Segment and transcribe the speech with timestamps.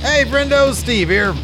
[0.00, 1.34] Hey, friendo, Steve here.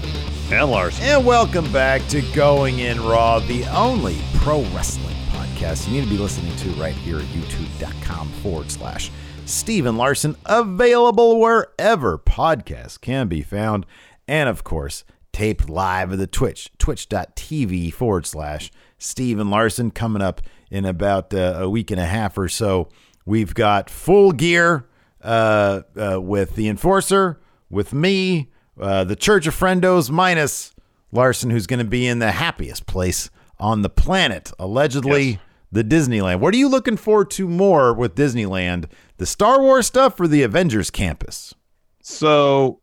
[0.50, 0.98] And Lars.
[1.02, 6.10] And welcome back to Going In Raw, the only pro wrestling podcast you need to
[6.10, 9.10] be listening to right here at youtube.com forward slash
[9.44, 13.84] Steve and Larson, available wherever podcasts can be found.
[14.26, 20.22] And of course, taped live at the Twitch, twitch.tv forward slash Steve and Larson, coming
[20.22, 22.88] up in about uh, a week and a half or so.
[23.26, 24.86] We've got full gear
[25.22, 27.38] uh, uh, with the Enforcer,
[27.70, 28.48] with me,
[28.80, 30.74] uh, the Church of Friendos, minus
[31.12, 35.38] Larson, who's going to be in the happiest place on the planet, allegedly Yes.
[35.72, 36.40] the Disneyland.
[36.40, 38.86] What are you looking forward to more with Disneyland?
[39.16, 41.54] The Star Wars stuff or the Avengers campus?
[42.02, 42.80] So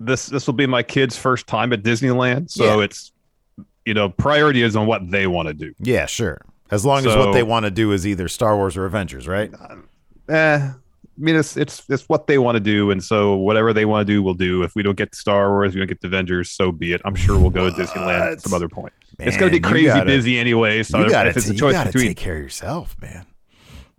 [0.00, 2.50] this this will be my kid's first time at Disneyland.
[2.50, 2.84] So Yeah.
[2.84, 3.12] it's
[3.84, 5.74] you know, priority is on what they want to do.
[5.80, 6.40] Yeah, sure.
[6.70, 9.52] As long as what they want to do is either Star Wars or Avengers, right?
[10.28, 10.72] Eh, I
[11.22, 14.12] mean it's it's it's what they want to do, and so whatever they want to
[14.12, 14.62] do, we'll do.
[14.62, 17.00] If we don't get Star Wars, we don't get the Avengers, so be it.
[17.04, 18.92] I'm sure we'll go to Disneyland at some other point.
[19.18, 20.82] it's gonna be crazy gotta- busy anyway.
[20.82, 23.26] So you got if it's a choice between, take care of yourself, man.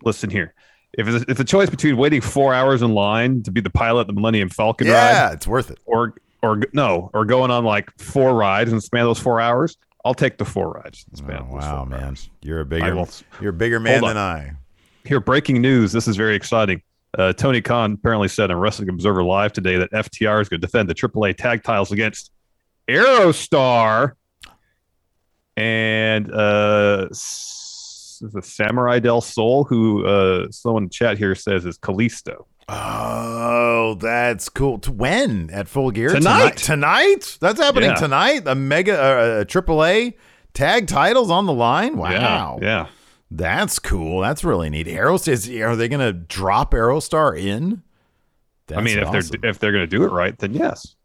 [0.04, 0.54] listen here.
[0.96, 3.72] If it's, if it's a choice between waiting four hours in line to be the
[3.72, 5.80] pilot of the Millennium Falcon ride, Yeah, it's worth it.
[5.86, 10.14] or or no, or going on like four rides and span those four hours, I'll
[10.14, 11.06] take the four rides.
[11.10, 13.06] and span Oh, wow, man, you're a I bigger
[13.42, 14.18] you're a bigger man than.
[14.18, 14.52] I.
[15.06, 15.92] Here, breaking news.
[15.92, 16.82] This is very exciting.
[17.18, 20.66] Uh, Tony Khan apparently said on Wrestling Observer Live today that FTR is going to
[20.68, 22.32] defend the AAA tag titles against
[22.88, 24.14] Aerostar
[25.56, 32.46] and uh, the Samurai Del Sol, who uh, someone in chat here says is Kalisto.
[32.70, 34.80] Oh, that's cool.
[34.90, 36.58] When at Full Gear Tonight.
[36.58, 37.96] Tonight, that's happening Yeah.
[37.96, 38.44] tonight.
[38.48, 40.14] A mega, uh, a AAA
[40.54, 41.98] tag titles on the line.
[41.98, 42.88] Wow, Yeah, yeah.
[43.36, 44.22] That's cool.
[44.22, 44.88] That's really neat.
[44.88, 47.82] Aerostar, is, are they going to drop Aerostar in?
[48.74, 50.96] I mean, if That's they're if they're going to do it right, then yes.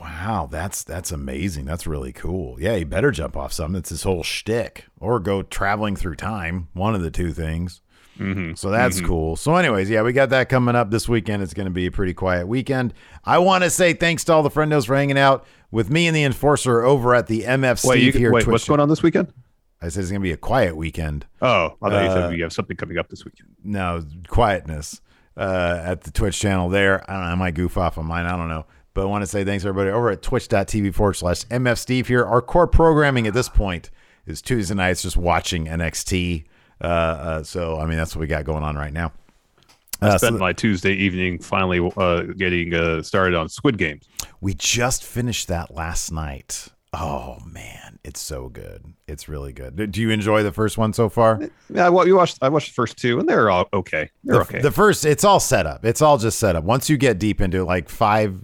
[0.00, 1.64] Wow, that's that's amazing.
[1.64, 2.60] That's really cool.
[2.60, 3.78] Yeah, he better jump off something.
[3.78, 6.68] It's his whole shtick, or go traveling through time.
[6.74, 7.80] One of the two things.
[8.16, 9.36] hmm So that's cool.
[9.36, 11.42] So, anyways, yeah, we got that coming up this weekend.
[11.42, 12.94] It's going to be a pretty quiet weekend.
[13.24, 16.16] I want to say thanks to all the friendos for hanging out with me and
[16.16, 18.32] the enforcer over at the MF Steve you, here.
[18.32, 19.32] wait, Twitch what's going on this weekend?
[19.82, 21.26] I said it's going to be a quiet weekend.
[21.42, 23.48] Oh, I thought you Uh, said you have something coming up this weekend.
[23.62, 25.00] No quietness
[25.36, 27.08] uh, at the Twitch channel there.
[27.10, 27.28] I don't know.
[27.28, 28.24] I might goof off on mine.
[28.26, 28.64] I don't know.
[28.94, 32.24] But I want to say thanks everybody over at twitch.tv forward slash MF Steve here.
[32.24, 33.90] Our core programming at this point
[34.26, 36.44] is Tuesday nights just watching NXT.
[36.80, 39.12] Uh, uh, so, I mean, that's what we got going on right now.
[40.00, 44.08] I Uh, spent so my Tuesday evening finally uh, getting uh, started on Squid Games.
[44.40, 46.68] we just finished that last night.
[46.92, 47.98] Oh, man.
[48.04, 48.94] It's so good.
[49.08, 49.90] It's really good.
[49.90, 51.40] Do you enjoy the first one so far?
[51.68, 52.38] Yeah, well, you watched.
[52.40, 54.10] I watched the first two, and they're all okay.
[54.22, 54.60] They're the, okay.
[54.60, 55.84] the first, it's all set up.
[55.84, 56.64] It's all just set up.
[56.64, 58.38] Once you get deep into it, like five,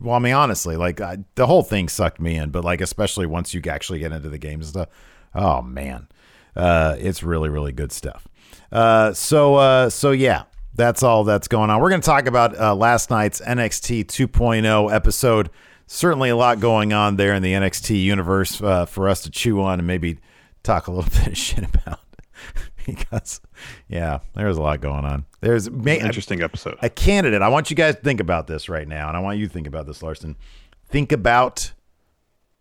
[0.00, 3.26] well, I mean, honestly, like I, the whole thing sucked me in, but like, especially
[3.26, 4.88] once you actually get into the games and stuff,
[5.34, 6.06] oh man,
[6.54, 8.28] uh, it's really, really good stuff.
[8.70, 10.44] Uh, so, uh, so yeah,
[10.74, 11.80] that's all that's going on.
[11.80, 15.50] We're going to talk about uh, last night's NXT 2.0 episode.
[15.86, 19.60] Certainly a lot going on there in the NXT universe uh, for us to chew
[19.62, 20.18] on and maybe
[20.62, 22.00] talk a little bit of shit about.
[22.86, 23.40] because,
[23.88, 25.24] yeah, there's a lot going on.
[25.40, 26.78] There's ma- Interesting episode.
[26.82, 27.42] a candidate.
[27.42, 29.52] I want you guys to think about this right now, and I want you to
[29.52, 30.36] think about this, Larson.
[30.88, 31.72] Think about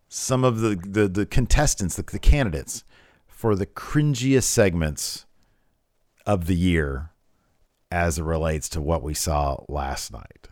[0.08, 2.84] some of the the, the contestants, the, the candidates
[3.28, 5.26] for the cringiest segments
[6.26, 7.10] of the year
[7.90, 10.48] as it relates to what we saw last night.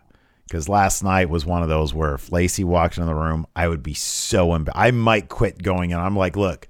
[0.49, 3.67] Because last night was one of those where if Lacey walked into the room, I
[3.67, 5.99] would be so emb- I might quit going in.
[5.99, 6.67] I'm like, look,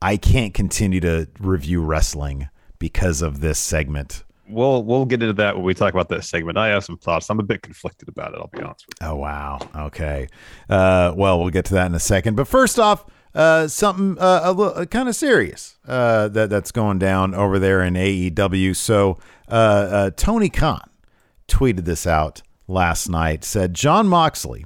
[0.00, 2.48] I can't continue to review wrestling
[2.78, 4.22] because of this segment.
[4.48, 6.56] We'll we'll get into that when we talk about this segment.
[6.56, 7.28] I have some thoughts.
[7.30, 8.38] I'm a bit conflicted about it.
[8.38, 9.06] I'll be honest with you.
[9.08, 9.58] Oh wow.
[9.74, 10.28] Okay.
[10.68, 12.36] Uh, well, we'll get to that in a second.
[12.36, 13.04] But first off,
[13.34, 17.82] uh, something uh, a little kind of serious uh, that that's going down over there
[17.82, 18.74] in AEW.
[18.74, 19.18] So
[19.48, 20.88] uh, uh, Tony Khan
[21.48, 23.44] tweeted this out last night.
[23.44, 24.64] Said Jon Moxley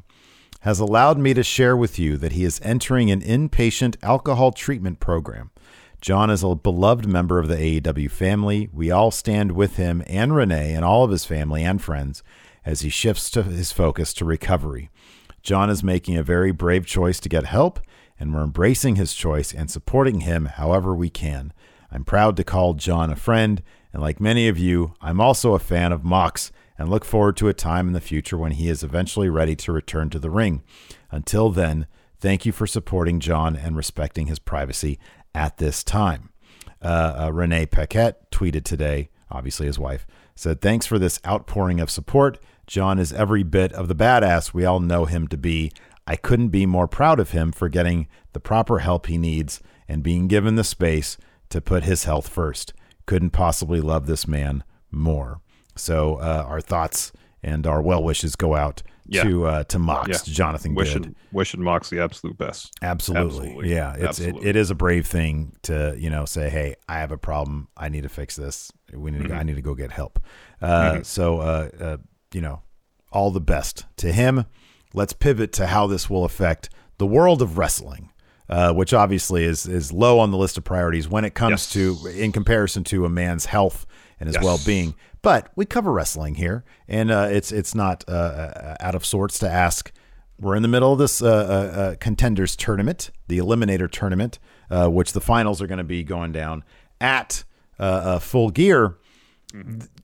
[0.60, 5.00] has allowed me to share with you that he is entering an inpatient alcohol treatment
[5.00, 5.50] program.
[6.00, 8.68] Jon is a beloved member of the AEW family.
[8.72, 12.22] We all stand with him and Renee and all of his family and friends
[12.64, 14.90] as he shifts to his focus to recovery.
[15.42, 17.80] Jon is making a very brave choice to get help,
[18.18, 21.52] and we're embracing his choice and supporting him however we can.
[21.90, 23.62] I'm proud to call Jon a friend,
[23.92, 27.48] and like many of you, I'm also a fan of Mox and look forward to
[27.48, 30.62] a time in the future when he is eventually ready to return to the ring.
[31.10, 31.86] Until then,
[32.18, 34.98] thank you for supporting Jon and respecting his privacy
[35.34, 36.30] at this time.
[36.82, 41.90] Uh, uh, Renee Paquette tweeted today, obviously his wife, said, Thanks for this outpouring of
[41.90, 42.38] support.
[42.66, 45.72] Jon is every bit of the badass we all know him to be.
[46.06, 50.02] I couldn't be more proud of him for getting the proper help he needs and
[50.02, 51.16] being given the space
[51.50, 52.72] to put his health first.
[53.06, 55.40] Couldn't possibly love this man more.
[55.76, 57.12] So, uh, our thoughts
[57.42, 59.24] and our well wishes go out Yeah.
[59.24, 60.16] to uh, to Mox, Yeah.
[60.16, 60.78] to Jonathan Good.
[60.78, 62.72] Wishing, wishing Mox the absolute best.
[62.82, 63.26] Absolutely.
[63.48, 63.70] Absolutely.
[63.74, 63.94] Yeah.
[63.98, 67.18] It's it, it is a brave thing to, you know, say, Hey, I have a
[67.18, 67.68] problem.
[67.76, 68.72] I need to fix this.
[68.92, 69.38] We need to, Mm-hmm.
[69.38, 70.20] I need to go get help.
[70.62, 71.96] Uh, so uh, uh,
[72.32, 72.62] you know,
[73.12, 74.44] all the best to him.
[74.94, 78.10] Let's pivot to how this will affect the world of wrestling.
[78.46, 81.72] Uh, which obviously is is low on the list of priorities when it comes Yes.
[81.72, 83.86] to in comparison to a man's health
[84.20, 84.44] and his Yes.
[84.44, 84.94] well being.
[85.24, 89.38] But we cover wrestling here, and uh, it's it's not uh, uh, out of sorts
[89.38, 89.90] to ask.
[90.38, 94.38] We're in the middle of this uh, uh, uh, contenders tournament, the Eliminator tournament,
[94.70, 96.62] uh, which the finals are going to be going down
[97.00, 97.44] at
[98.20, 98.98] Full Gear.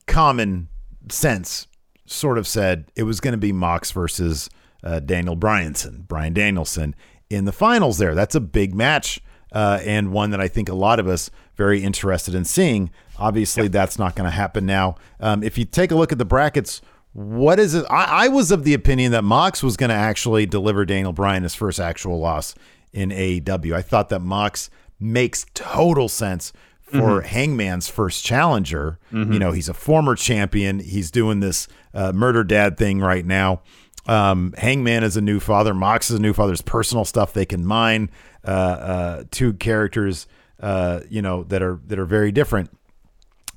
[0.07, 0.69] Common
[1.09, 1.67] sense
[2.07, 4.49] sort of said it was going to be Mox versus
[4.83, 6.95] uh, Daniel Bryanson, Brian Danielson
[7.29, 7.99] in the finals.
[7.99, 9.21] There, that's a big match
[9.51, 11.29] uh, and one that I think a lot of us
[11.61, 12.89] very interested in seeing.
[13.19, 14.95] Obviously, that's not going to happen now.
[15.19, 16.81] Um, if you take a look at the brackets,
[17.13, 17.85] what is it?
[17.87, 21.43] I, I was of the opinion that Mox was going to actually deliver Daniel Bryan
[21.43, 22.55] his first actual loss
[22.93, 23.73] in AEW.
[23.75, 28.97] I thought that Mox makes total sense for Hangman's first challenger.
[29.33, 30.79] You know, he's a former champion.
[30.79, 33.61] He's doing this uh, murder dad thing right now.
[34.07, 35.73] Um, Hangman is a new father.
[35.75, 36.49] Mox is a new father.
[36.49, 38.09] There's personal stuff they can mine.
[38.43, 40.27] Uh, uh, two characters,
[40.61, 42.69] uh, you know, that are that are very different,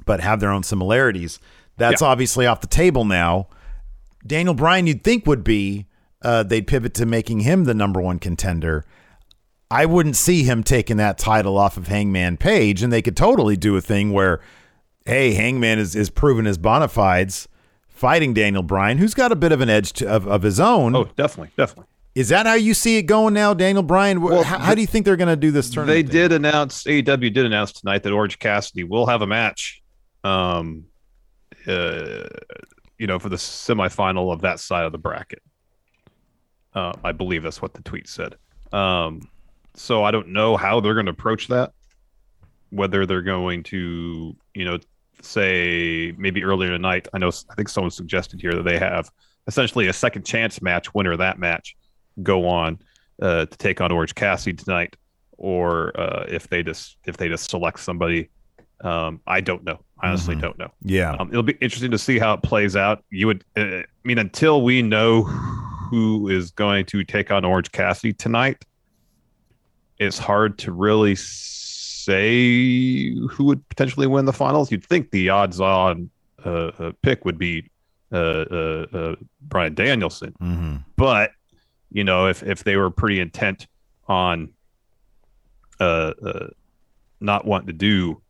[0.06, 1.38] but have their own similarities.
[1.76, 2.08] That's Yeah.
[2.08, 3.48] obviously off the table now.
[4.26, 5.86] Daniel Bryan, you'd think would be
[6.22, 8.84] uh, they'd pivot to making him the number one contender.
[9.70, 13.56] I wouldn't see him taking that title off of Hangman Page, and they could totally
[13.56, 14.40] do a thing where,
[15.04, 17.48] hey, Hangman is is proven his bona fides
[17.88, 20.94] fighting Daniel Bryan, who's got a bit of an edge to, of of his own.
[20.94, 21.86] Oh, definitely, definitely.
[22.14, 24.20] Is that how you see it going now, Daniel Bryan?
[24.20, 25.96] Well, how, how do you think they're going to do this tournament?
[25.96, 26.28] They thing?
[26.28, 29.82] did announce AEW did announce tonight that Orange Cassidy will have a match,
[30.22, 30.84] um,
[31.66, 32.28] uh,
[32.98, 35.42] you know, for the semifinal of that side of the bracket.
[36.72, 38.36] Uh, I believe that's what the tweet said.
[38.72, 39.28] Um,
[39.74, 41.72] so I don't know how they're going to approach that.
[42.70, 44.78] Whether they're going to, you know,
[45.20, 47.08] say maybe earlier tonight.
[47.12, 49.10] I know I think someone suggested here that they have
[49.48, 51.76] essentially a second chance match winner of that match
[52.22, 52.78] go on
[53.22, 54.96] uh, to take on Orange Cassidy tonight,
[55.38, 58.28] or uh, if they just if they just select somebody.
[58.80, 59.78] Um, I don't know.
[60.00, 60.40] I honestly Mhm.
[60.42, 60.70] don't know.
[60.82, 61.12] Yeah.
[61.12, 63.02] Um, it'll be interesting to see how it plays out.
[63.10, 67.70] You would, uh, I mean, until we know who is going to take on Orange
[67.72, 68.64] Cassidy tonight,
[69.98, 74.70] it's hard to really say who would potentially win the finals.
[74.70, 76.10] You'd think the odds-on
[76.44, 77.70] uh, uh, pick would be
[78.12, 81.30] uh, uh, uh, Brian Danielson, hmm but
[81.94, 83.68] you know, if if they were pretty intent
[84.08, 84.50] on
[85.80, 86.48] uh, uh,
[87.20, 88.20] not wanting to do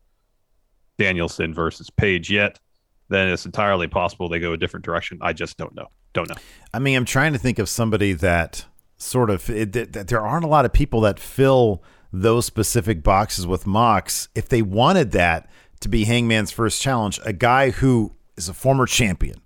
[0.98, 2.60] Danielson versus Page yet,
[3.08, 5.18] then it's entirely possible they go a different direction.
[5.22, 5.88] I just don't know.
[6.12, 6.36] Don't know.
[6.72, 8.66] I mean, I'm trying to think of somebody that
[8.98, 13.46] sort of it, that, there aren't a lot of people that fill those specific boxes
[13.46, 14.28] with Mox.
[14.34, 15.48] If they wanted that
[15.80, 19.40] to be Hangman's first challenge, a guy who is a former champion.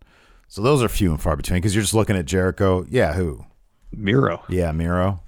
[0.48, 2.84] So those are few and far between because you're just looking at Jericho.
[2.90, 3.44] Yeah, who?
[3.92, 4.42] Miro.
[4.48, 5.20] Yeah, Miro.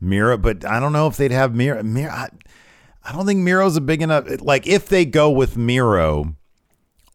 [0.00, 1.82] Miro, but I don't know if they'd have Miro.
[1.82, 2.28] Miro I,
[3.04, 4.26] I don't think Miro's a big enough.
[4.40, 6.36] Like, if they go with Miro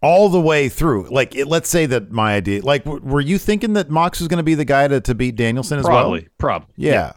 [0.02, 3.38] all the way through, like, it, let's say that my idea, like, w- were you
[3.38, 6.22] thinking that Mox was going to be the guy to, to beat Danielson as Probably.
[6.22, 6.30] well?
[6.38, 6.68] Probably.
[6.76, 7.14] Yeah.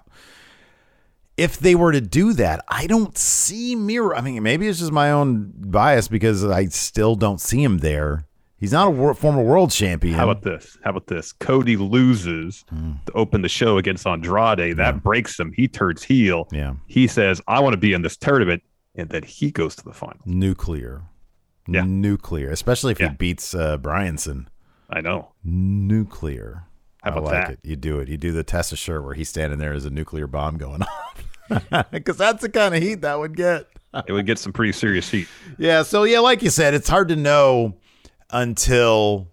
[1.36, 4.14] If they were to do that, I don't see Miro.
[4.14, 8.26] I mean, maybe it's just my own bias because I still don't see him there.
[8.60, 10.14] He's not a wor- former world champion.
[10.14, 10.76] How about this?
[10.84, 11.32] How about this?
[11.32, 12.64] Cody loses
[13.06, 14.76] to open the show against Andrade.
[14.76, 15.52] That breaks him.
[15.56, 16.46] He turns heel.
[16.52, 18.62] yeah, He says, I want to be in this tournament.
[18.94, 20.18] And then he goes to the final.
[20.26, 21.02] nuclear.
[21.66, 21.84] Yeah.
[21.86, 23.10] Nuclear, especially if Yeah.
[23.10, 24.46] he beats uh, Bryanson.
[24.90, 25.32] I know.
[25.44, 26.64] Nuclear.
[27.02, 27.52] How about I like that?
[27.54, 27.58] it.
[27.62, 28.08] You do it.
[28.08, 30.82] You do the Tessa shirt where he's standing there as a nuclear bomb going
[31.50, 31.90] off.
[31.90, 33.66] because that's the kind of heat that would get.
[34.06, 35.28] it would get some pretty serious heat.
[35.58, 35.82] Yeah.
[35.82, 37.76] So yeah, like you said, it's hard to know
[38.32, 39.28] until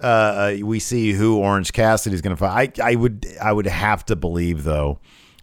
[0.00, 2.80] uh, we see who Orange Cassidy is going to fight.
[2.80, 4.98] I I would I would have to believe though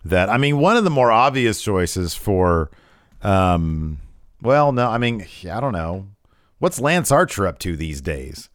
[0.06, 2.72] that I mean one of the more obvious choices for,
[3.22, 4.00] um,
[4.42, 6.08] well, no, I mean I don't know
[6.60, 8.50] what's Lance Archer up to these days.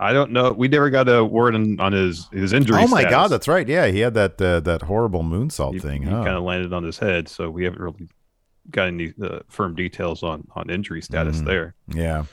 [0.00, 0.52] I don't know.
[0.52, 2.76] We never got a word on, on his his injury.
[2.80, 3.10] Oh my status.
[3.10, 3.66] God, that's right.
[3.66, 6.02] Yeah, he had that uh, that horrible moonsault he, thing.
[6.04, 6.22] He huh?
[6.22, 8.08] kind of landed on his head, so we haven't really
[8.70, 11.46] got any uh, firm details on on injury status Mm.
[11.46, 11.74] there.
[11.88, 12.24] Yeah.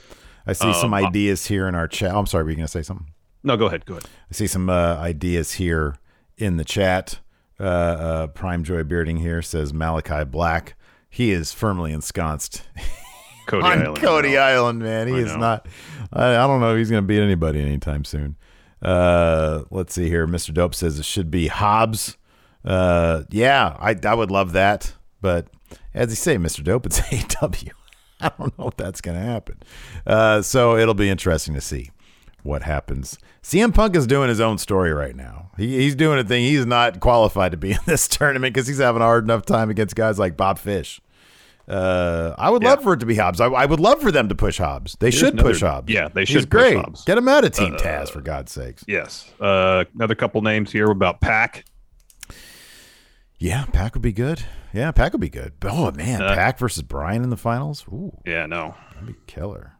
[0.48, 2.12] I see some Um, ideas here in our chat.
[2.14, 3.08] Oh, I'm sorry, were you going to say something?
[3.44, 3.86] No, go ahead.
[3.86, 4.06] Go ahead.
[4.30, 5.96] I see some uh, ideas here
[6.38, 7.20] in the chat.
[7.60, 10.76] Uh, uh, Prime Joy Bearding here says Malakai Black.
[11.10, 12.64] He is firmly ensconced
[13.48, 13.98] Cody on Island.
[14.02, 15.08] Cody Island, man.
[15.08, 15.38] He I is know.
[15.40, 15.68] not.
[16.12, 18.36] I, I don't know if he's going to beat anybody anytime soon.
[18.82, 20.28] Uh, let's see here.
[20.28, 20.54] Mr.
[20.54, 22.18] Dope says it should be Hobbs.
[22.64, 25.48] Uh, yeah, I I would love that, but
[25.94, 26.64] as you say, Mr.
[26.64, 27.00] Dope, it's
[27.42, 27.52] AW.
[28.22, 29.58] I don't know if that's going to happen.
[30.08, 31.92] Uh, so it'll be interesting to see
[32.44, 33.18] what happens.
[33.44, 35.52] CM Punk is doing his own story right now.
[35.58, 36.44] He, he's doing a thing.
[36.44, 39.70] He's not qualified to be in this tournament because he's having a hard enough time
[39.70, 41.02] against guys like Bob Fish.
[41.68, 42.70] Uh, I would Yeah.
[42.70, 43.42] love for it to be Hobbs.
[43.42, 44.96] I, I would love for them to push Hobbs.
[45.00, 45.92] They Here's should push another- Hobbs.
[45.94, 46.78] yeah, they He's should push great.
[46.78, 47.04] Hobbs.
[47.06, 48.84] Get him out of Team Taz for God's sakes.
[48.88, 49.32] Yes.
[49.40, 51.66] Uh, another couple names here about PAC.
[53.38, 54.44] Yeah, PAC would be good.
[54.74, 55.54] Yeah, PAC would be good.
[55.64, 57.86] Oh man, Uh, PAC versus Brian in the finals.
[57.92, 59.74] Ooh, Yeah, no, that'd be killer.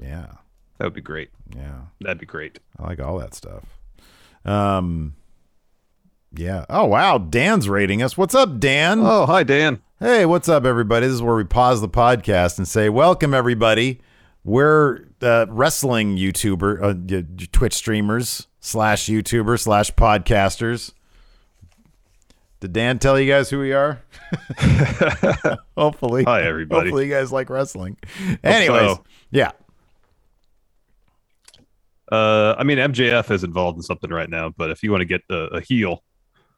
[0.00, 0.26] Yeah,
[0.78, 1.30] that would be great.
[1.54, 1.82] yeah.
[2.00, 2.58] That'd be great.
[2.78, 3.64] I like all that stuff.
[4.44, 5.14] Um,
[6.34, 6.64] yeah.
[6.68, 8.16] Oh wow, Dan's rating us.
[8.18, 9.00] What's up, Dan?
[9.02, 9.80] Oh, hi Dan.
[10.00, 11.06] Hey, what's up, everybody?
[11.06, 14.00] This is where we pause the podcast and say, "Welcome, everybody.
[14.42, 20.92] We're uh, wrestling YouTuber, uh, Twitch streamers slash YouTubers slash podcasters."
[22.64, 24.00] Did Dan tell you guys who we are?
[25.76, 26.88] hopefully, Hi, everybody.
[26.88, 27.98] Hopefully, you guys like wrestling.
[28.42, 29.04] Anyways, so.
[29.30, 29.50] yeah.
[32.10, 35.04] Uh, I mean, MJF is involved in something right now, but if you want to
[35.04, 36.02] get a, a heel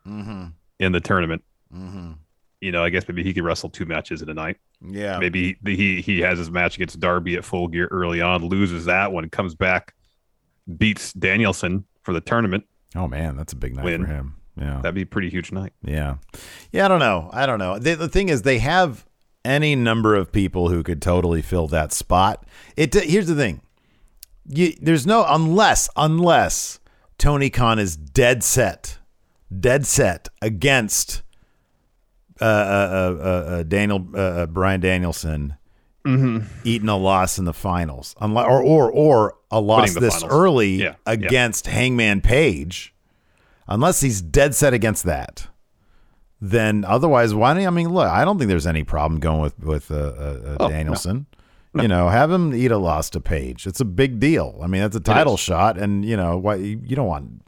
[0.06, 0.44] Mm-hmm.
[0.78, 1.42] in the tournament,
[1.75, 2.12] Mm-hmm.
[2.60, 4.58] you know, I guess maybe he could wrestle two matches in a night.
[4.80, 5.18] Yeah.
[5.18, 8.84] Maybe he, he he has his match against Darby at Full Gear early on, loses
[8.84, 9.92] that one, comes back,
[10.78, 12.62] beats Danielson for the tournament.
[12.94, 14.02] Oh man, that's a big night Win.
[14.02, 14.36] for him.
[14.58, 14.80] Yeah.
[14.80, 15.72] That'd be a pretty huge night.
[15.82, 16.16] Yeah.
[16.72, 17.30] Yeah, I don't know.
[17.32, 17.78] I don't know.
[17.78, 19.04] The, the thing is, they have
[19.44, 22.44] any number of people who could totally fill that spot.
[22.76, 23.60] It Here's the thing
[24.46, 26.80] you, there's no, unless, unless
[27.18, 28.98] Tony Khan is dead set,
[29.60, 31.22] dead set against
[32.40, 35.56] uh, uh, uh, uh, uh, Daniel, uh, uh, Brian Danielson.
[36.06, 40.32] Eating a loss in the finals, unless, or or or a loss this finals.
[40.32, 40.94] early Yeah, yeah.
[41.04, 42.94] against Hangman Page,
[43.68, 45.49] unless he's dead set against that,
[46.40, 49.58] then otherwise, why don't I mean, look, I don't think there's any problem going with
[49.58, 51.26] with uh, uh, uh, Oh, Danielson.
[51.75, 53.66] You know, have him eat a loss to Page.
[53.66, 54.58] It's a big deal.
[54.62, 57.42] I mean, that's a title shot, and you know, why you you don't want.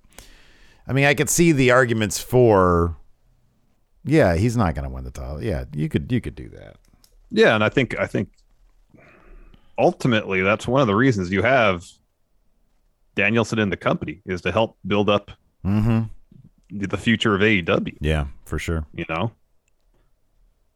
[0.86, 2.94] I mean, I could see the arguments for.
[4.04, 5.42] Yeah, he's not going to win the title.
[5.42, 6.76] Yeah, you could you could do that.
[7.30, 8.28] Yeah, and I think I think
[9.78, 11.86] ultimately that's one of the reasons you have
[13.14, 15.30] Danielson in the company is to help build up
[15.66, 16.78] Mm-hmm.
[16.78, 17.96] the future of AEW.
[18.00, 18.86] Yeah, for sure.
[18.94, 19.32] You know,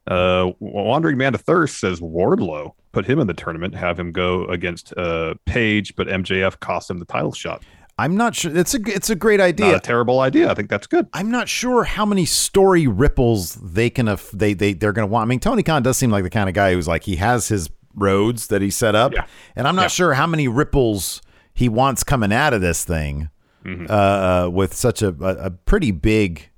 [0.07, 4.45] uh, Wandering Man of Thirst says Wardlow put him in the tournament, have him go
[4.45, 7.63] against uh Page, but MJF cost him the title shot.
[7.97, 8.55] I'm not sure.
[8.55, 9.75] It's a it's a great Not idea.
[9.77, 10.49] a terrible idea.
[10.51, 11.07] I think that's good.
[11.13, 15.11] I'm not sure how many story ripples they can af- they they they're going to
[15.11, 15.27] want.
[15.27, 17.47] I mean, Tony Khan does seem like the kind of guy who's like he has
[17.47, 19.25] his roads that he set up, Yeah.
[19.55, 19.87] and I'm not Yeah.
[19.89, 21.21] sure how many ripples
[21.53, 23.29] he wants coming out of this thing
[23.65, 23.85] Mm-hmm.
[23.89, 26.49] uh, uh, with such a, a, pretty big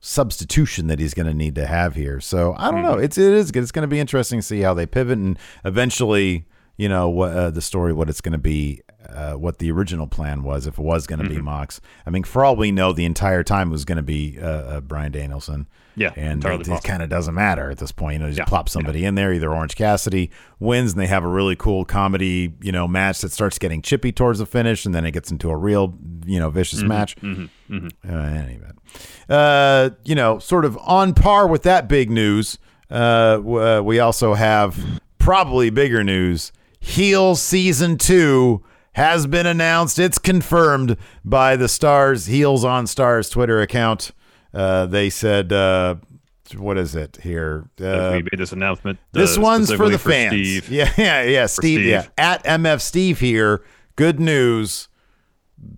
[0.00, 2.20] substitution that he's going to need to have here.
[2.20, 2.96] So I don't know.
[2.96, 3.04] Mm-hmm.
[3.04, 3.62] It's it is good.
[3.62, 7.32] It's going to be interesting to see how they pivot and eventually, you know, what
[7.32, 10.78] uh, the story, what it's going to be, uh, what the original plan was, if
[10.78, 11.34] it was going to Mm-hmm.
[11.36, 11.80] be Mox.
[12.06, 14.46] I mean, for all we know, the entire time it was going to be uh,
[14.46, 15.66] uh, Brian Danielson.
[15.96, 18.14] Yeah, and it, it kind of doesn't matter at this point.
[18.14, 19.32] You know, just Yeah, plop somebody in there.
[19.32, 20.30] Either Orange Cassidy
[20.60, 24.12] wins, and they have a really cool comedy, you know, match that starts getting chippy
[24.12, 27.16] towards the finish, and then it gets into a real, you know, vicious Mm-hmm, match.
[28.08, 28.70] Uh, anyway,
[29.28, 32.56] uh, you know, sort of on par with that big news.
[32.90, 36.52] We also have probably bigger news.
[36.78, 39.98] Heels season two has been announced.
[39.98, 44.12] It's confirmed by the Starz Heels on Starz Twitter account.
[44.52, 45.96] Uh, they said, uh,
[46.56, 47.68] what is it here?
[47.80, 48.98] Uh, we made this announcement.
[49.12, 50.32] this uh, one's for the fans.
[50.32, 50.68] Steve.
[50.70, 51.46] Yeah, yeah, yeah.
[51.46, 51.86] Steve, Steve.
[51.86, 52.06] yeah.
[52.18, 53.62] At MF Steve here.
[53.96, 54.88] Good news.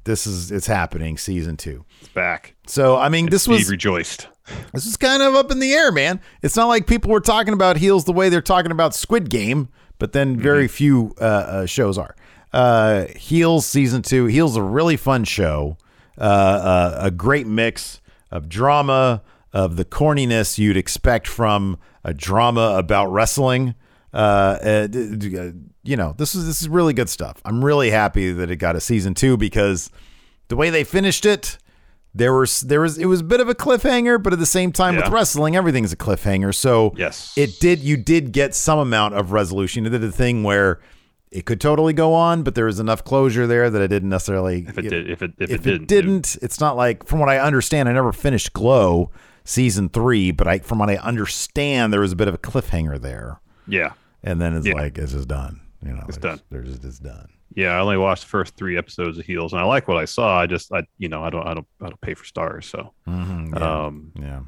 [0.05, 1.85] this is it's happening season 2.
[2.01, 2.55] It's back.
[2.67, 4.29] So, I mean, this Steve was rejoiced.
[4.73, 6.21] this is kind of up in the air, man.
[6.43, 9.69] It's not like people were talking about heels the way they're talking about Squid Game,
[9.99, 12.17] but then very few uh, uh, shows are.
[12.53, 14.27] Uh, Heels season two.
[14.27, 15.77] Heels a really fun show.
[16.19, 22.75] Uh, uh, a great mix of drama, of the corniness you'd expect from a drama
[22.77, 23.75] about wrestling.
[24.13, 24.17] Uh,
[24.63, 25.51] uh, uh,
[25.85, 27.41] you know, this is this is really good stuff.
[27.45, 29.91] I'm really happy that it got a season two because
[30.49, 31.57] the way they finished it,
[32.15, 34.71] there was there was it was a bit of a cliffhanger, but at the same
[34.71, 36.55] time with wrestling, everything's a cliffhanger.
[36.55, 37.33] So Yes.
[37.39, 39.87] it did you did get some amount of resolution.
[39.87, 40.79] It did a thing where
[41.33, 44.67] it could totally go on, but there was enough closure there that I didn't necessarily.
[44.69, 47.19] If it did, if it if, if it didn't, it didn't, it's not like from
[47.19, 47.89] what I understand.
[47.89, 49.11] I never finished Glow
[49.45, 53.01] season three, but I from what I understand, there was a bit of a cliffhanger
[53.01, 54.75] there, yeah, and then it's Yeah.
[54.75, 55.61] like it's just done.
[55.85, 56.41] You know, It's done.
[56.51, 57.29] There's just it's done.
[57.57, 57.71] yeah.
[57.77, 60.39] I only watched the first three episodes of Heels, and I like what I saw.
[60.39, 62.93] I just, I, you know, I don't, I don't, I don't pay for Starz, so
[63.09, 63.85] Mhm, yeah.
[63.87, 64.41] um, yeah.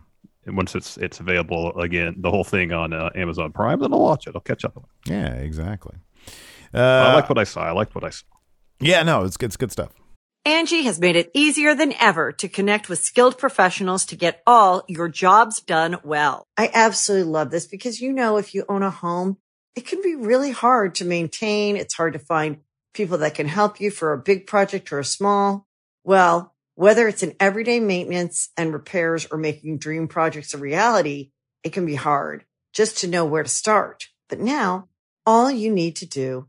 [0.47, 4.29] once it's it's available again, the whole thing on uh, Amazon Prime, then I'll watch
[4.29, 4.37] it.
[4.37, 4.77] I'll catch up.
[4.77, 5.11] on it.
[5.11, 5.97] Yeah, exactly.
[6.75, 7.63] Uh, I like what I saw.
[7.63, 8.27] I like what I saw.
[8.81, 9.47] yeah, no, it's good.
[9.47, 9.93] It's good stuff.
[10.47, 14.85] Angie has made it easier than ever to connect with skilled professionals to get all
[14.89, 16.47] your jobs done well.
[16.59, 19.39] I absolutely love this because, you know, if you own a home,
[19.75, 21.77] it can be really hard to maintain.
[21.77, 22.59] It's hard to find
[22.93, 25.67] people that can help you for a big project or a small.
[26.05, 31.31] Well, whether it's in everyday maintenance and repairs or making dream projects a reality,
[31.63, 34.09] it can be hard just to know where to start.
[34.29, 34.89] But now
[35.25, 36.49] all you need to do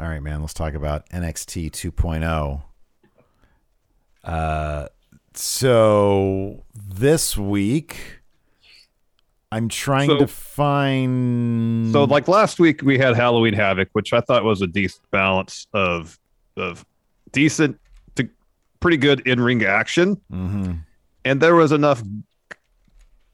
[0.00, 0.40] All right, man.
[0.40, 2.62] Let's talk about NXT 2.0.
[4.24, 4.86] Uh,
[5.34, 8.20] so this week,
[9.52, 11.92] I'm trying So- to find.
[11.92, 15.66] So, like last week, we had Halloween Havoc, which I thought was a decent balance
[15.74, 16.18] of
[16.56, 16.84] of
[17.32, 17.78] decent
[18.16, 18.28] to
[18.80, 20.78] pretty good in ring action, Mhm.
[21.24, 22.02] and there was enough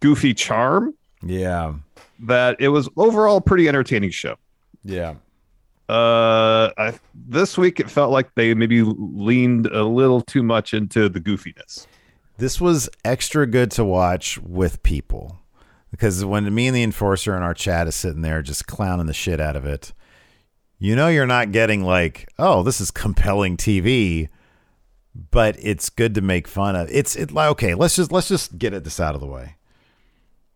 [0.00, 1.74] goofy charm yeah,
[2.20, 4.36] that it was overall a pretty entertaining show.
[4.84, 5.14] yeah.
[5.88, 11.08] Uh, I, this week it felt like they maybe leaned a little too much into
[11.08, 11.86] the goofiness.
[12.38, 15.38] This was extra good to watch with people
[15.90, 19.14] because when me and the enforcer in our chat is sitting there just clowning the
[19.14, 19.92] shit out of it,
[20.78, 24.28] you know you're not getting like, oh, this is compelling TV,
[25.30, 26.90] but it's good to make fun of.
[26.90, 29.54] It's it like okay, let's just let's just get this out of the way.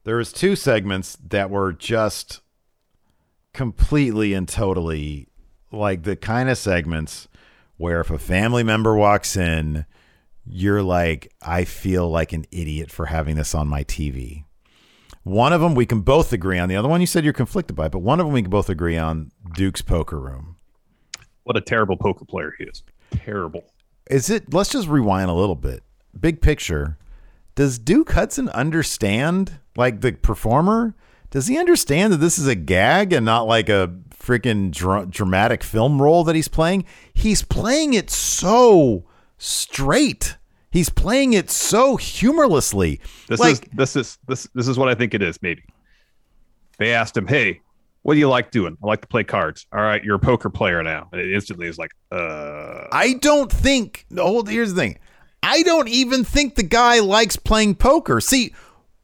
[0.04, 2.40] There was two segments that were just
[3.52, 5.28] completely and totally
[5.72, 7.28] like the kind of segments
[7.76, 9.86] where if a family member walks in,
[10.46, 14.44] you're like, I feel like an idiot for having this on my TV.
[15.22, 16.68] One of them we can both agree on.
[16.68, 18.68] The other one you said you're conflicted by, but one of them we can both
[18.68, 20.56] agree on Duke's poker room.
[21.44, 22.82] What a terrible poker player he is.
[23.10, 23.64] Terrible.
[24.10, 25.82] Is it, let's just rewind a little bit.
[26.18, 26.98] Big picture.
[27.54, 30.94] Does Duke Hudson understand, like the performer,
[31.30, 35.62] Does he understand that this is a gag and not like a freaking dr- dramatic
[35.62, 36.84] film role that he's playing?
[37.14, 39.04] He's playing it so
[39.38, 40.36] straight.
[40.70, 43.00] He's playing it so humorlessly.
[43.28, 45.40] This like, is this is this this is what I think it is.
[45.42, 45.64] Maybe
[46.78, 47.60] they asked him, "Hey,
[48.02, 49.66] what do you like doing?" I like to play cards.
[49.72, 53.50] All right, you're a poker player now, and it instantly is like, uh, I don't
[53.50, 54.06] think.
[54.16, 54.48] Hold.
[54.48, 54.98] Here's the thing.
[55.42, 58.20] I don't even think the guy likes playing poker.
[58.20, 58.54] See,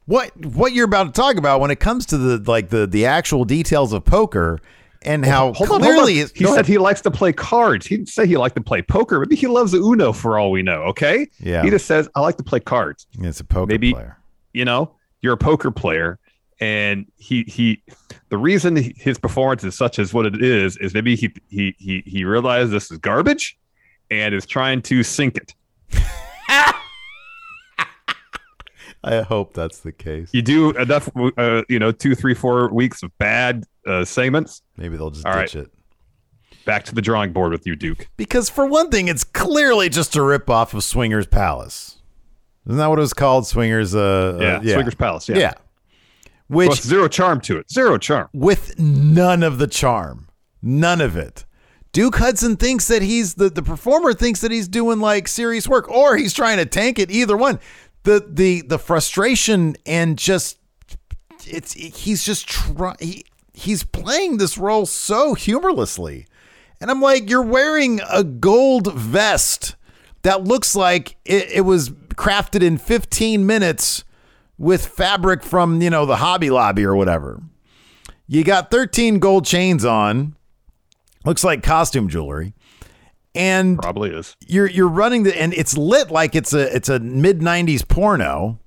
[0.07, 3.05] what what you're about to talk about when it comes to the like the the
[3.05, 4.59] actual details of poker
[5.03, 6.35] and how hold clearly hold on.
[6.35, 7.85] he said he likes to play cards.
[7.85, 9.19] He didn't say he liked to play poker.
[9.19, 10.81] Maybe he loves Uno for all we know.
[10.85, 11.61] Okay, Yeah.
[11.63, 13.05] He just says I like to play cards.
[13.19, 14.17] it's a poker maybe- player.
[14.53, 14.91] you know
[15.21, 16.19] you're a poker player
[16.59, 17.83] and he he
[18.29, 22.01] the reason his performance is such as what it is is maybe he he he,
[22.05, 23.57] he realized this is garbage
[24.09, 25.53] and is trying to sink it
[29.03, 30.29] I hope that's the case.
[30.33, 34.97] you do enough uh, you know two three four weeks of bad uh, segments Maybe
[34.97, 35.71] they'll just All ditch it.
[36.65, 40.15] back to the drawing board with you duke Because for one thing, it's clearly just
[40.15, 41.97] a rip off of Swingers Palace.
[42.65, 43.47] Isn't that what it was called?
[43.47, 43.95] Swingers.
[43.95, 44.73] Uh, yeah, uh, yeah.
[44.73, 45.53] swingers palace yeah, Yeah.
[46.49, 50.27] Which it's zero charm to it zero charm with none of the charm,
[50.61, 51.45] none of it.
[51.93, 55.89] Duke Hudson thinks that he's the the performer thinks that he's doing like serious work,
[55.89, 57.09] or he's trying to tank it.
[57.09, 57.59] Either one.
[58.07, 60.59] The the the frustration and just
[61.45, 62.95] it's he's just trying.
[63.01, 66.25] He, he's playing this role so humorlessly,
[66.79, 69.75] and I'm like, you're wearing a gold vest
[70.21, 74.05] that looks like it, it was crafted in 15 minutes
[74.57, 77.41] with fabric from you know the Hobby Lobby or whatever.
[78.25, 80.37] You got 13 gold chains on.
[81.25, 82.53] Looks like costume jewelry.
[83.37, 86.99] And probably is you're you're running the and it's lit like it's a it's a
[86.99, 88.59] mid 90s porno.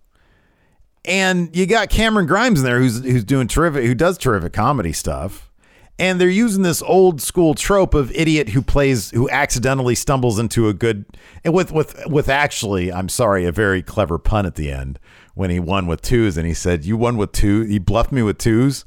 [1.05, 4.93] And you got Cameron Grimes in there who's who's doing terrific who does terrific comedy
[4.93, 5.51] stuff.
[5.99, 10.69] And they're using this old school trope of idiot who plays who accidentally stumbles into
[10.69, 11.05] a good
[11.45, 14.99] and with with with actually, I'm sorry, a very clever pun at the end
[15.35, 18.23] when he won with twos and he said, You won with two, he bluffed me
[18.23, 18.85] with twos.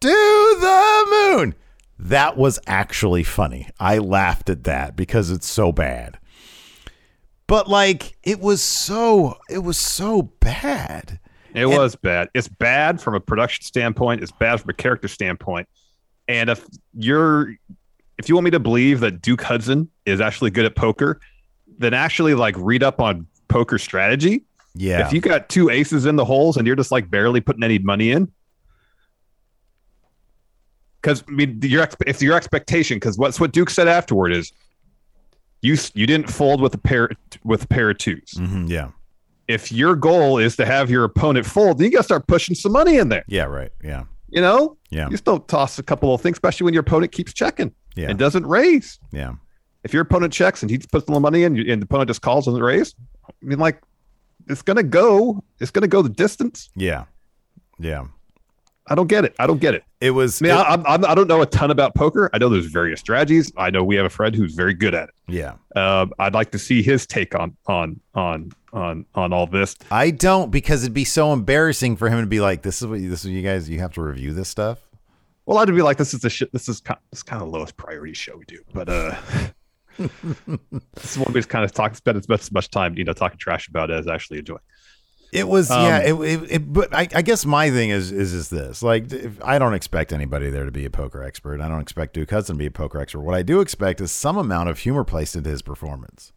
[0.00, 1.54] To the moon.
[1.98, 3.68] That was actually funny.
[3.80, 6.18] I laughed at that because it's so bad.
[7.46, 11.18] But like it was so it was so bad.
[11.54, 12.28] It was bad.
[12.34, 14.22] It's bad from a production standpoint.
[14.22, 15.68] It's bad from a character standpoint.
[16.28, 17.54] And if you're,
[18.18, 21.20] if you want me to believe that Duke Hudson is actually good at poker,
[21.78, 24.44] then actually like read up on poker strategy.
[24.74, 25.06] Yeah.
[25.06, 27.78] If you got two aces in the holes and you're just like barely putting any
[27.78, 28.30] money in,
[31.08, 34.52] because I mean your if your expectation, because what's what Duke said afterward is,
[35.62, 37.08] you you didn't fold with a pair
[37.44, 38.88] with a pair of 2s Mhm, yeah.
[39.48, 42.54] if your goal is to have your opponent fold, then you got to start pushing
[42.54, 43.24] some money in there.
[43.28, 43.72] Yeah, right.
[43.82, 44.04] Yeah.
[44.28, 45.08] You know, Yeah.
[45.10, 48.10] you still toss a couple of things, especially when your opponent keeps checking Yeah.
[48.10, 48.98] and doesn't raise.
[49.10, 49.32] Yeah.
[49.84, 52.20] If your opponent checks and he puts a little money in, and the opponent just
[52.20, 52.94] calls and raise,
[53.26, 53.80] I mean, like
[54.48, 56.68] it's gonna go, it's gonna go the distance.
[56.76, 57.04] Yeah.
[57.78, 58.04] Yeah.
[58.88, 59.34] I don't get it.
[59.38, 59.84] I don't get it.
[60.00, 62.30] It was I mean, it- I, I'm, I don't know a ton about poker.
[62.32, 63.52] I know there's various strategies.
[63.56, 65.14] I know we have a friend who's very good at it.
[65.28, 65.54] yeah.
[65.76, 69.76] Um, I'd like to see his take on on on on on all this.
[69.90, 73.00] I don't because it'd be so embarrassing for him to be like, "This is what
[73.00, 73.30] this is.
[73.30, 74.78] You guys, you have to review this stuff."
[75.46, 76.52] Well, I'd be like, this is the shit.
[76.52, 79.14] This is kind, this is kind of the lowest priority show we do, but uh,
[79.96, 83.04] this is one we just kind of talk, spend as much as much time, you
[83.04, 84.60] know, talking trash about as actually enjoying.
[85.32, 85.98] It was Um, yeah.
[86.00, 89.42] It, it, it but I, I guess my thing is is is this like if,
[89.44, 91.60] I don't expect anybody there to be a poker expert.
[91.60, 93.20] I don't expect Duke Hudson to be a poker expert.
[93.20, 96.32] What I do expect is some amount of humor placed into his performance,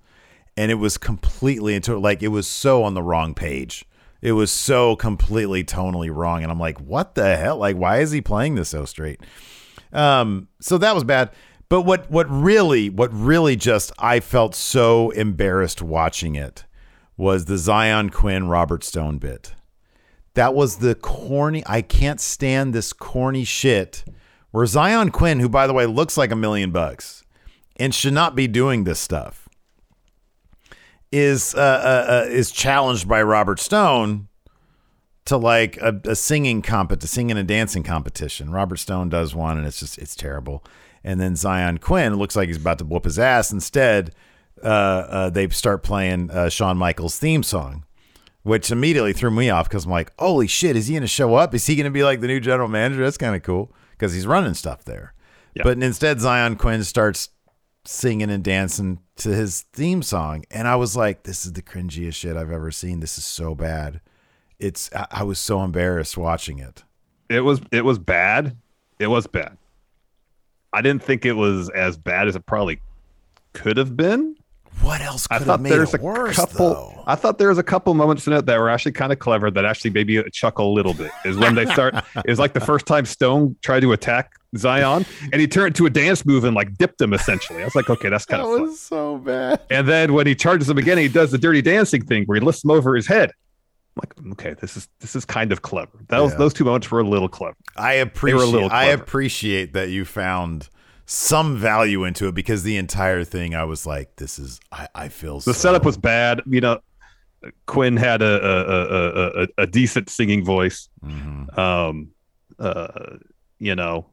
[0.57, 3.85] and it was completely into like it was so on the wrong page.
[4.21, 7.57] It was so completely tonally wrong, and I'm like, what the hell?
[7.57, 9.19] Like, why is he playing this so straight?
[9.93, 11.31] Um, so that was bad.
[11.69, 16.65] But what what really what really just I felt so embarrassed watching it
[17.17, 19.53] was the Zion Quinn Robert Stone bit.
[20.33, 21.63] That was the corny.
[21.65, 24.03] I can't stand this corny shit.
[24.51, 27.23] Where Zion Quinn, who by the way looks like a million bucks,
[27.77, 29.47] and should not be doing this stuff,
[31.11, 34.27] is uh, uh, uh, is challenged by Robert Stone
[35.25, 38.51] to like a, a singing compet, singing and dancing competition.
[38.51, 40.63] Robert Stone does one, and it's just it's terrible.
[41.03, 43.51] And then Zion Quinn looks like he's about to whoop his ass.
[43.51, 44.13] Instead,
[44.63, 47.85] uh, uh, they start playing uh, Shawn Michaels' theme song,
[48.43, 51.35] which immediately threw me off because I'm like, holy shit, is he going to show
[51.35, 51.53] up?
[51.53, 53.03] Is he going to be like the new general manager?
[53.03, 55.13] That's kind of cool because he's running stuff there.
[55.55, 55.63] Yeah.
[55.63, 57.29] But instead, Zion Quinn starts
[57.85, 62.13] singing and dancing to his theme song, and I was like, this is the cringiest
[62.15, 62.99] shit I've ever seen.
[62.99, 64.01] This is so bad.
[64.59, 66.83] It's I, I was so embarrassed watching it.
[67.29, 68.57] it was it was bad.
[68.99, 69.57] It was bad.
[70.73, 72.79] I didn't think it was as bad as it probably
[73.53, 74.35] could have been.
[74.81, 76.73] What else I could have thought made there's it a worse, couple.
[76.73, 77.03] though?
[77.05, 79.51] I thought there was a couple moments in it that were actually kind of clever.
[79.51, 81.11] That actually made me chuckle a little bit.
[81.23, 81.93] Is when they start.
[82.15, 85.85] it was like the first time Stone tried to attack Zion, and he turned to
[85.85, 87.13] a dance move and like dipped him.
[87.13, 88.61] Essentially, I was like, okay, that's kind That of fun.
[88.63, 89.61] was so bad.
[89.69, 92.45] And then when he charges him again, he does the dirty dancing thing where he
[92.45, 93.31] lifts him over his head.
[93.97, 95.91] I'm like, okay, this is this is kind of clever.
[96.07, 96.37] Those Yeah.
[96.37, 97.55] those two moments were a little clever.
[97.77, 98.45] I were a appreciate.
[98.47, 100.69] little I appreciate that you found
[101.05, 105.07] some value into it because the entire thing, I was like, "This is." I, I
[105.09, 106.41] feel The so- setup was bad.
[106.45, 106.79] You know,
[107.65, 110.89] Quinn had a a, a, a, a, decent singing voice.
[111.05, 112.11] Mhm, Um,
[112.59, 113.17] uh,
[113.59, 114.05] you know,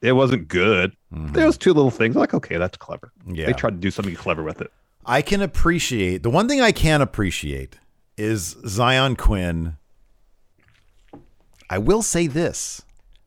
[0.00, 0.96] it wasn't good.
[1.12, 1.32] mhm.
[1.34, 2.16] There was two little things.
[2.16, 3.12] Like, okay, that's clever.
[3.26, 3.46] Yeah.
[3.46, 4.72] They tried to do something clever with it.
[5.04, 7.78] I can appreciate the one thing I can appreciate
[8.16, 9.76] is Zion Quinn.
[11.68, 12.82] I will say this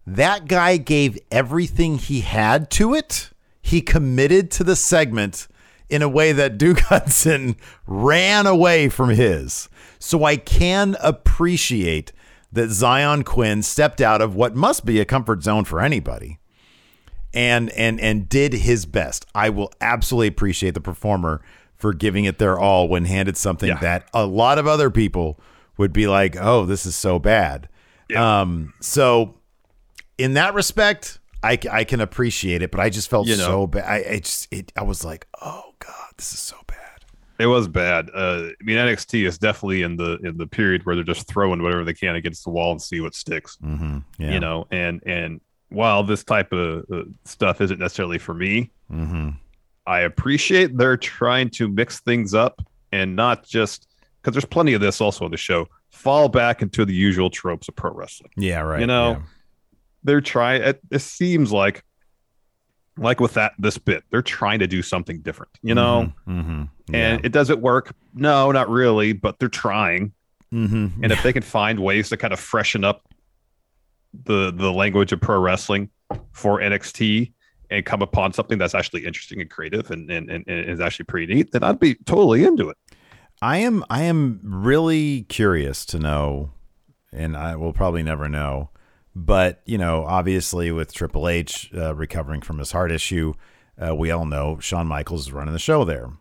[0.07, 3.31] that guy gave everything he had to it.
[3.61, 5.47] He committed to the segment
[5.89, 7.55] in a way that Duke Hudson
[7.87, 9.69] ran away from his.
[9.99, 12.11] So I can appreciate
[12.51, 16.39] that Zion Quinn stepped out of what must be a comfort zone for anybody
[17.33, 19.25] and and and did his best.
[19.35, 21.41] I will absolutely appreciate the performer
[21.75, 23.79] for giving it their all when handed something Yeah.
[23.79, 25.37] that a lot of other people
[25.77, 27.67] would be like, "Oh, this is so bad."
[28.15, 29.35] Um so
[30.17, 33.43] in that respect, I, I can appreciate it, but I just felt You know.
[33.43, 33.85] so bad.
[33.85, 36.77] I, I just it I was like, "Oh god, this is so bad."
[37.37, 38.09] It was bad.
[38.15, 41.61] Uh, I mean, NXT is definitely in the in the period where they're just throwing
[41.61, 43.57] whatever they can against the wall and see what sticks.
[43.63, 44.03] Mhm.
[44.17, 44.31] Yeah.
[44.33, 49.35] You know, and and while this type of uh, stuff isn't necessarily for me, Mhm.
[49.85, 53.87] I appreciate they're trying to mix things up and not just
[54.21, 55.67] because there's plenty of this also on the show.
[55.89, 58.31] Fall back into the usual tropes of pro wrestling.
[58.37, 58.79] Yeah, right.
[58.79, 59.21] You know.
[60.05, 60.61] They're trying.
[60.61, 61.83] It, it seems like,
[62.97, 65.51] like with that this bit, they're trying to do something different.
[65.61, 66.69] You know, Mhm.
[66.93, 67.91] and it doesn't work.
[68.13, 70.13] No, not really, but they're trying.
[70.53, 70.93] Mhm.
[71.03, 73.01] And if they can find ways to kind of freshen up
[74.23, 75.89] the the language of pro wrestling
[76.31, 77.33] for NXT
[77.71, 81.05] and come upon something that's actually interesting and creative and and, and, and is actually
[81.05, 82.77] pretty neat, then I'd be totally into it.
[83.41, 86.51] I am I am really curious to know,
[87.11, 88.69] and I will probably never know.
[89.15, 93.33] But you know, obviously, with Triple H uh, recovering from his heart issue,
[93.81, 96.11] uh, we all know Shawn Michaels is running the show there.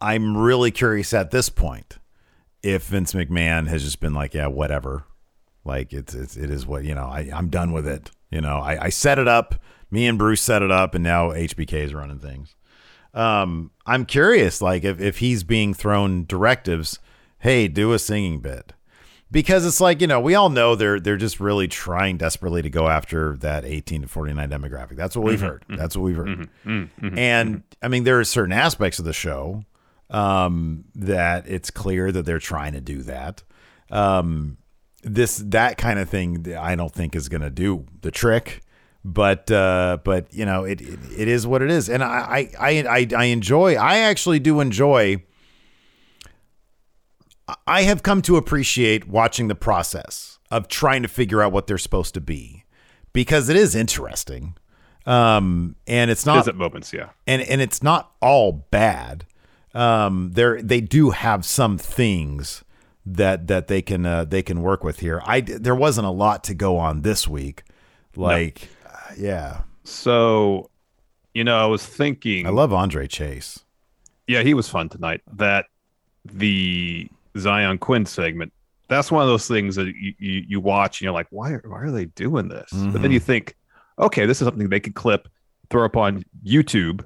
[0.00, 1.98] I'm really curious at this point
[2.62, 5.04] if Vince McMahon has just been like, yeah, whatever,
[5.64, 7.06] like it's, it's it is what you know.
[7.06, 8.10] I I'm done with it.
[8.30, 9.54] You know, I, I set it up.
[9.90, 12.56] Me and Bruce set it up, and now HBK is running things
[13.14, 16.98] um i'm curious like if, if he's being thrown directives
[17.40, 18.74] hey do a singing bit
[19.30, 22.70] because it's like you know we all know they're they're just really trying desperately to
[22.70, 24.96] go after that 18 to 49 demographic.
[24.96, 25.64] That's what we've heard.
[25.68, 26.48] That's what we've heard.
[27.18, 29.64] And i mean there are certain aspects of the show
[30.10, 33.42] um that it's clear that they're trying to do that.
[33.90, 34.58] Um
[35.04, 38.62] this that kind of thing i don't think is going to do the trick
[39.04, 41.88] but uh but you know it, it it is what it is.
[41.88, 45.22] And I, I i i enjoy i actually do enjoy
[47.66, 51.78] i have come to appreciate watching the process of trying to figure out what they're
[51.78, 52.64] supposed to be
[53.12, 54.56] because it is interesting
[55.06, 57.10] um and it's not Is at moments, yeah.
[57.26, 59.24] and and it's not all bad.
[59.74, 62.62] Um, there they do have some things
[63.06, 65.22] that that they can uh, they can work with here.
[65.24, 67.62] I there wasn't a lot to go on this week,
[68.16, 69.62] like uh, yeah.
[69.84, 70.68] So,
[71.32, 73.60] you know, I was thinking I love Andre Chase.
[74.26, 75.22] yeah, he was fun tonight.
[75.32, 75.66] That
[76.24, 78.52] the Zion Quinn segment,
[78.88, 81.64] that's one of those things that you, you, you watch and you're like, why, are-
[81.66, 82.70] why are they doing this?
[82.72, 83.14] But then Mhm.
[83.14, 83.54] you think,
[83.98, 85.28] okay, this is something they could clip,
[85.70, 87.04] throw up on YouTube.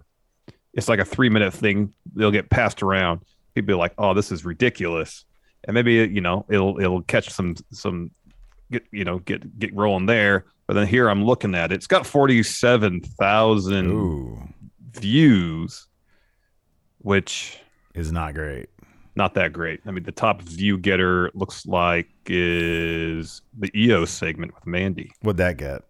[0.75, 1.93] It's like a three minute thing.
[2.15, 3.21] They'll get passed around.
[3.55, 5.25] People be like, oh, this is ridiculous.
[5.65, 8.11] And maybe, you know, it'll, it'll catch some, some,
[8.71, 10.45] get, you know, get, get rolling there.
[10.67, 11.75] But then here I'm looking at it.
[11.75, 14.39] It's got 47,000 Ooh,
[14.93, 15.89] views,
[16.99, 17.59] which
[17.95, 18.69] is not great.
[19.15, 19.81] Not that great.
[19.87, 25.13] I mean, the top view getter looks like is the EO segment with Mandy.
[25.21, 25.83] What'd that get?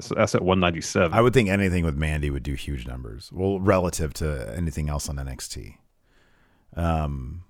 [0.00, 1.16] So that's at 197.
[1.16, 3.30] I would think anything with Mandy would do huge numbers.
[3.32, 5.76] Well, relative to anything else on NXT.
[6.76, 7.44] Um,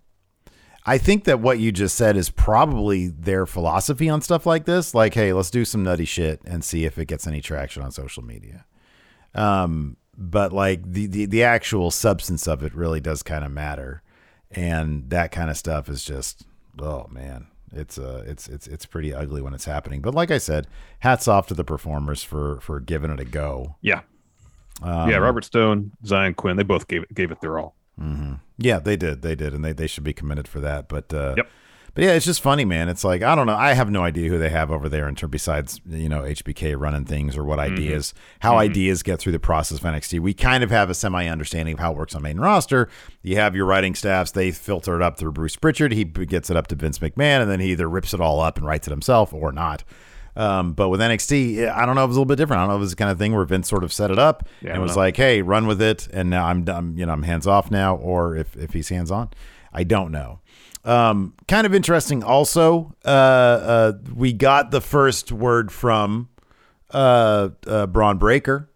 [0.86, 4.94] I think that what you just said is probably their philosophy on stuff like this.
[4.94, 7.90] Like, hey, let's do some nutty shit and see if it gets any traction on
[7.90, 8.66] social media.
[9.34, 14.02] Um, but like the, the the actual substance of it really does kind of matter,
[14.54, 16.44] and that kind of stuff is just
[16.80, 20.00] oh man, It's uh, it's it's it's pretty ugly when it's happening.
[20.00, 20.66] But like I said,
[21.00, 23.76] hats off to the performers for for giving it a go.
[23.80, 24.00] Yeah.
[24.82, 27.74] Um, yeah, Robert Stone, Zion Quinn, they both gave it gave it their all.
[28.58, 29.22] Yeah, they did.
[29.22, 30.88] They did, and they, they should be commended for that.
[30.88, 31.48] But uh, Yep.
[31.94, 32.88] But yeah, it's just funny, man.
[32.88, 33.54] It's like I don't know.
[33.56, 36.78] I have no idea who they have over there in terms besides you know HBK
[36.78, 40.20] running things or what ideas, how ideas get through the process of NXT.
[40.20, 42.88] We kind of have a semi understanding of how it works on main roster.
[43.22, 45.92] You have your writing staffs; they filter it up through Bruce Pritchard.
[45.92, 48.56] He gets it up to Vince McMahon, and then he either rips it all up
[48.58, 49.84] and writes it himself or not.
[50.36, 52.58] Um, but with NXT, I don't know if it was a little bit different.
[52.58, 54.10] I don't know if it was the kind of thing where Vince sort of set
[54.10, 55.02] it up Yeah, and was know.
[55.02, 56.96] like, "Hey, run with it," and now I'm done.
[56.96, 59.30] You know, I'm hands off now, or if if he's hands on,
[59.72, 60.40] I don't know.
[60.84, 62.22] Um, kind of interesting.
[62.22, 66.28] Also, uh, uh, we got the first word from
[66.92, 68.70] uh, uh, Bron Breakker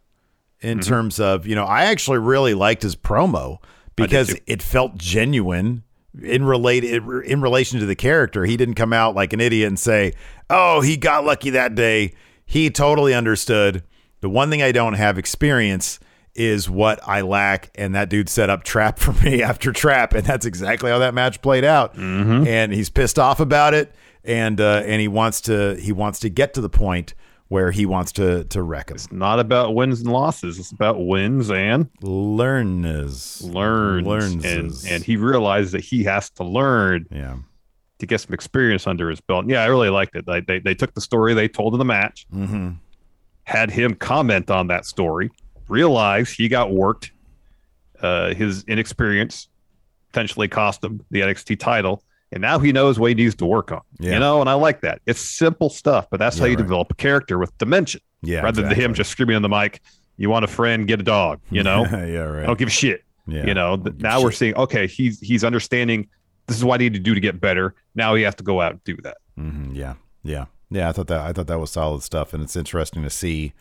[0.61, 0.88] in Mm-hmm.
[0.88, 3.59] terms of you know I actually really liked his promo
[3.94, 5.85] because it felt genuine
[6.21, 8.44] in related in relation to the character.
[8.44, 10.14] He didn't come out like an idiot and say,
[10.51, 13.85] "Oh, he got lucky that day." He totally understood.
[14.21, 16.01] The one thing I don't have experience
[16.38, 20.24] is what I lack, and that dude set up trap for me after trap, and
[20.24, 21.94] that's exactly how that match played out.
[21.96, 23.92] And he's pissed off about it,
[24.24, 27.14] and uh, and he wants to he wants to get to the point
[27.48, 28.94] where he wants to to wreck him.
[28.96, 30.59] It's not about wins and losses.
[30.59, 34.07] It's about wins and Learns, learns.
[34.07, 34.44] learns,
[34.85, 37.37] And, and he realized that he has to learn yeah.
[38.01, 39.46] to get some experience under his belt.
[39.48, 40.29] Yeah, I really liked it.
[40.29, 42.70] Like they, they took the story they told in the match, Mm-hmm.
[43.44, 45.31] had him comment on that story,
[45.68, 47.12] realize he got worked.
[48.00, 49.48] Uh, his inexperience
[50.12, 53.72] potentially cost him the NXT title, and now he knows what he needs to work
[53.72, 53.81] on.
[53.98, 54.14] Yeah.
[54.14, 55.00] You know, and I like that.
[55.07, 56.62] It's simple stuff, but that's how you right.
[56.62, 59.81] develop a character with dimension, Yeah, rather than him just screaming on the mic.
[60.16, 60.87] You want a friend?
[60.87, 61.40] Get a dog.
[61.50, 62.42] You know, yeah, right.
[62.42, 63.04] I don't give a shit.
[63.26, 63.46] Yeah.
[63.46, 66.09] You know, now we're seeing okay, he's he's understanding
[66.46, 67.74] this is what I need to do to get better.
[67.94, 69.18] Now he has to go out and do that.
[69.37, 70.88] hmm Yeah, yeah, yeah.
[70.88, 73.52] I thought that I thought that was solid stuff, and it's interesting to see.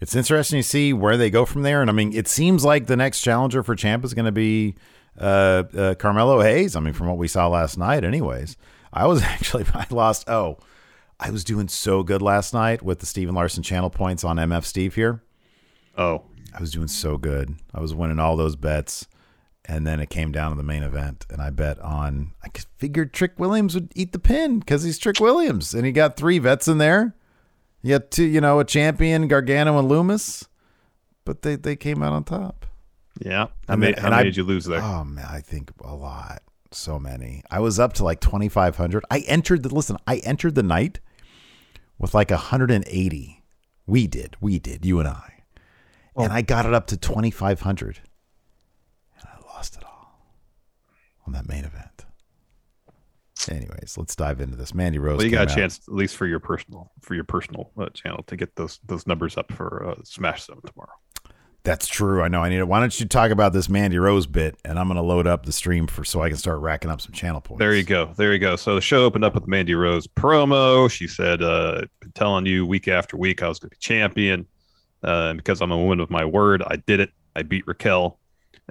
[0.00, 1.80] It's interesting to see where they go from there.
[1.80, 4.74] And I mean, it seems like the next challenger for champ is going to be
[5.18, 6.76] uh, uh, Carmelo Hayes.
[6.76, 8.56] I mean, from what we saw last night, anyways.
[8.92, 10.28] I was actually I lost.
[10.28, 10.58] Oh,
[11.18, 14.36] I was doing so good last night with the Steve and Larson channel points on
[14.36, 15.22] MF Steve here.
[15.96, 17.54] Oh, I was doing so good.
[17.72, 19.06] I was winning all those bets.
[19.68, 22.30] And then it came down to the main event, and I bet on.
[22.44, 26.16] I figured Trick Williams would eat the pin because he's Trick Williams, and he got
[26.16, 27.16] three vets in there.
[27.82, 30.46] You got two, you know, a champion, Gargano and Lumis,
[31.24, 32.66] but they they came out on top.
[33.20, 33.46] yeah.
[33.46, 34.82] How, And many, then- how and many I- did you lose there?
[34.82, 37.42] Oh man, I think a lot, so many.
[37.50, 39.04] I was up to like twenty five hundred.
[39.10, 39.96] I entered the listen.
[40.06, 41.00] I entered the night
[41.98, 43.44] with like hundred and eighty.
[43.86, 45.44] We did, we did, you and I,
[46.16, 46.24] oh.
[46.24, 48.00] and I got it up to twenty five hundred,
[49.18, 50.18] and I lost it all
[51.24, 51.95] on that main event.
[53.48, 54.74] Anyways, let's dive into this.
[54.74, 55.18] Mandy Rose.
[55.18, 55.56] well, you got a out.
[55.56, 59.06] chance, at least for your personal for your personal uh, channel, to get those those
[59.06, 60.92] numbers up for uh, Smash Seven tomorrow.
[61.66, 62.22] That's true.
[62.22, 62.42] I know.
[62.42, 62.68] I need it.
[62.68, 65.46] Why don't you talk about this Mandy Rose bit, and I'm going to load up
[65.46, 67.58] the stream for so I can start racking up some channel points.
[67.58, 68.12] There you go.
[68.16, 68.54] There you go.
[68.54, 70.88] So the show opened up with Mandy Rose promo.
[70.88, 74.46] She said, uh, been telling you week after week I was going to be champion.
[75.02, 77.10] Uh, and because I'm a woman of my word, I did it.
[77.34, 78.20] I beat Raquel,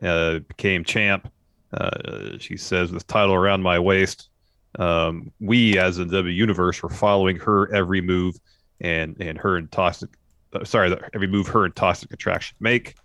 [0.02, 1.30] uh, became champ.
[1.74, 4.30] Uh, she says, with title around my waist.
[4.80, 8.40] Um, we, as in W Universe, were following her every move
[8.82, 10.10] and, and her and Toxic,
[10.54, 12.96] uh, sorry, the- every move her and Toxic Attraction make.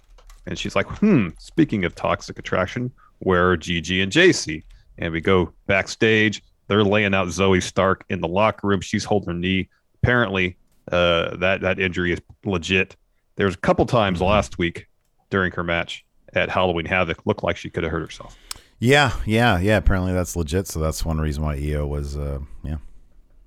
[0.47, 4.65] And she's like, hmm, speaking of Toxic Attraction, where are Gigi and Jacy?
[4.99, 6.43] And we go backstage.
[6.67, 8.81] They're laying out Zoey Stark in the locker room.
[8.81, 9.69] She's holding her knee.
[10.03, 10.57] Apparently,
[10.91, 12.97] uh, that that injury is legit.
[13.37, 14.87] There was a couple times last week
[15.31, 16.05] during her match
[16.35, 18.37] at Halloween Havoc looked like she could have hurt herself.
[18.81, 19.77] Yeah, yeah, yeah.
[19.77, 20.67] Apparently that's legit.
[20.67, 22.79] So that's one reason why Io was, uh, yeah.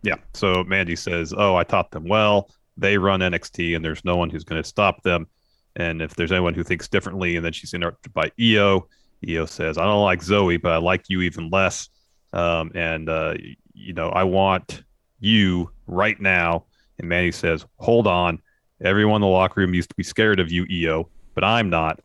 [0.03, 0.15] Yeah.
[0.33, 2.49] So Mandy says, "Oh, I taught them well.
[2.77, 5.27] They run NXT, and there's no one who's going to stop them.
[5.75, 8.87] And if there's anyone who thinks differently, and then she's interrupted by Io,
[9.27, 11.89] Io says, I don't like Zoey, but I like you even less.
[12.31, 13.35] Um, and uh,
[13.73, 14.83] you know, I want
[15.19, 16.65] you right now.
[16.99, 18.39] And Mandy says, Hold on.
[18.81, 22.01] Everyone in the locker room used to be scared of you, Io, but I'm not.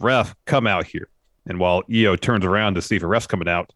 [0.00, 1.08] Ref, come out here.
[1.46, 3.72] And while Io turns around to see if a ref's coming out,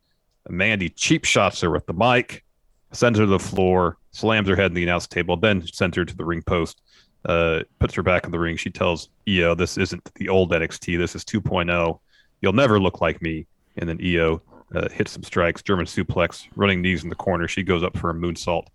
[0.48, 2.44] Mandy cheap shots her with the mic,
[2.92, 6.05] sends her to the floor, slams her head in the announce table, then sends her
[6.05, 6.80] to the ring post,
[7.26, 8.57] uh, puts her back in the ring.
[8.57, 10.99] She tells Io, This isn't the old NXT.
[10.99, 11.99] This is 2.0.
[12.40, 13.47] You'll never look like me.
[13.76, 14.43] And then Io
[14.74, 17.49] uh, hits some strikes, German suplex, running knees in the corner.
[17.49, 18.66] She goes up for a moonsault.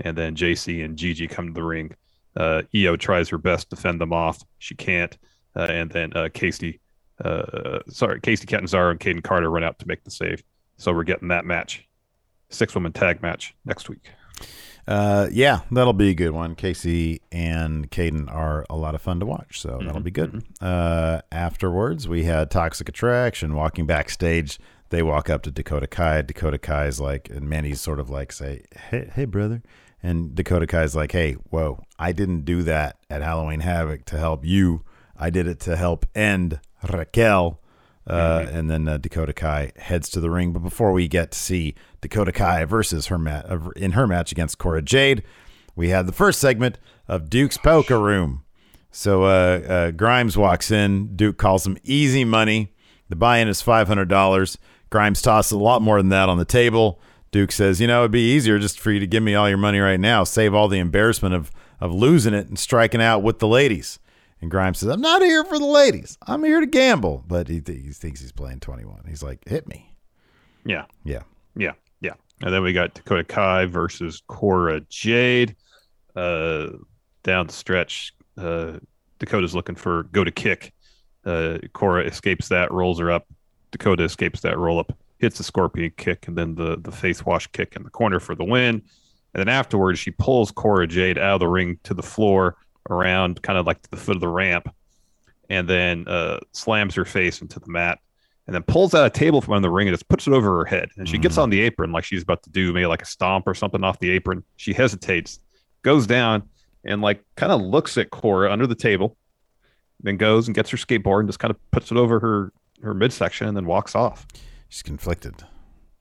[0.00, 1.94] And then Jacy and Gigi come to the ring.
[2.36, 4.42] Uh, Io tries her best to fend them off.
[4.58, 5.16] She can't.
[5.54, 6.80] Uh, and then uh, Kacy,
[7.24, 10.42] uh, sorry, Kacy Catanzaro and Kayden Carter run out to make the save.
[10.76, 11.86] So we're getting that match
[12.50, 14.10] six woman tag match next week.
[14.86, 16.56] Uh, yeah, that'll be a good one.
[16.56, 20.42] Kacy and Kayden are a lot of fun to watch, so that'll be good.
[20.60, 24.58] Uh, afterwards, we had Toxic Attraction walking backstage.
[24.90, 26.22] They walk up to Dakota Kai.
[26.22, 29.62] Dakota Kai's like, and Manny's sort of like, say, "Hey, hey, brother,"
[30.02, 34.44] and Dakota Kai's like, "Hey, whoa, I didn't do that at Halloween Havoc to help
[34.44, 34.82] you.
[35.16, 36.58] I did it to help end
[36.90, 37.60] Raquel."
[38.08, 40.52] Uh, And then uh, Dakota Kai heads to the ring.
[40.52, 44.32] But before we get to see Dakota Kai versus her ma- uh, in her match
[44.32, 45.22] against Cora Jade,
[45.76, 48.42] we had the first segment of Duke's Poker Room.
[48.90, 51.14] So uh, uh, Grimes walks in.
[51.16, 52.72] Duke calls him easy money.
[53.08, 54.58] The buy-in is five hundred dollars.
[54.90, 57.00] Grimes tosses a lot more than that on the table.
[57.30, 59.58] Duke says, "You know, it'd be easier just for you to give me all your
[59.58, 60.24] money right now.
[60.24, 63.98] Save all the embarrassment of of losing it and striking out with the ladies."
[64.42, 66.18] And Grimes says, "I'm not here for the ladies.
[66.26, 69.04] I'm here to gamble." But he, he thinks he's playing 21.
[69.08, 69.94] He's like, "Hit me."
[70.64, 70.84] Yeah.
[71.04, 71.22] Yeah.
[71.56, 72.14] Yeah, yeah.
[72.42, 75.56] And then we got Dakota Kai versus Cora Jade.
[76.14, 76.68] Uh,
[77.22, 78.72] down the stretch, uh,
[79.18, 80.72] Dakota's looking for go to kick.
[81.24, 83.26] Uh, Cora escapes that, rolls her up.
[83.70, 87.46] Dakota escapes that roll up, hits the scorpion kick, and then the the face wash
[87.48, 88.82] kick in the corner for the win.
[89.34, 92.56] And then afterwards, she pulls Cora Jade out of the ring to the floor,
[92.90, 94.72] around kind of like to the foot of the ramp,
[95.50, 97.98] and then uh, slams her face into the mat
[98.46, 100.58] and then pulls out a table from under the ring and just puts it over
[100.58, 100.88] her head.
[100.96, 103.46] And she gets on the apron like she's about to do maybe like a stomp
[103.46, 104.42] or something off the apron.
[104.56, 105.38] She hesitates,
[105.82, 106.42] goes down,
[106.84, 109.16] and like kind of looks at Cora under the table,
[110.02, 112.52] then goes and gets her skateboard and just kind of puts it over her
[112.82, 114.26] her midsection and then walks off.
[114.68, 115.34] She's conflicted.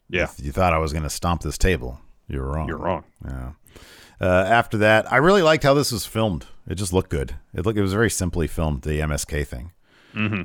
[0.09, 1.99] Yeah, You thought I was going to stomp this table.
[2.27, 2.67] You're wrong.
[2.67, 3.03] you're wrong.
[3.23, 3.51] Yeah.
[4.21, 6.45] Uh, after that, I really liked how this was filmed.
[6.67, 7.35] It just looked good.
[7.55, 7.79] It looked.
[7.79, 8.83] It was very simply filmed.
[8.83, 9.71] The MSK thing.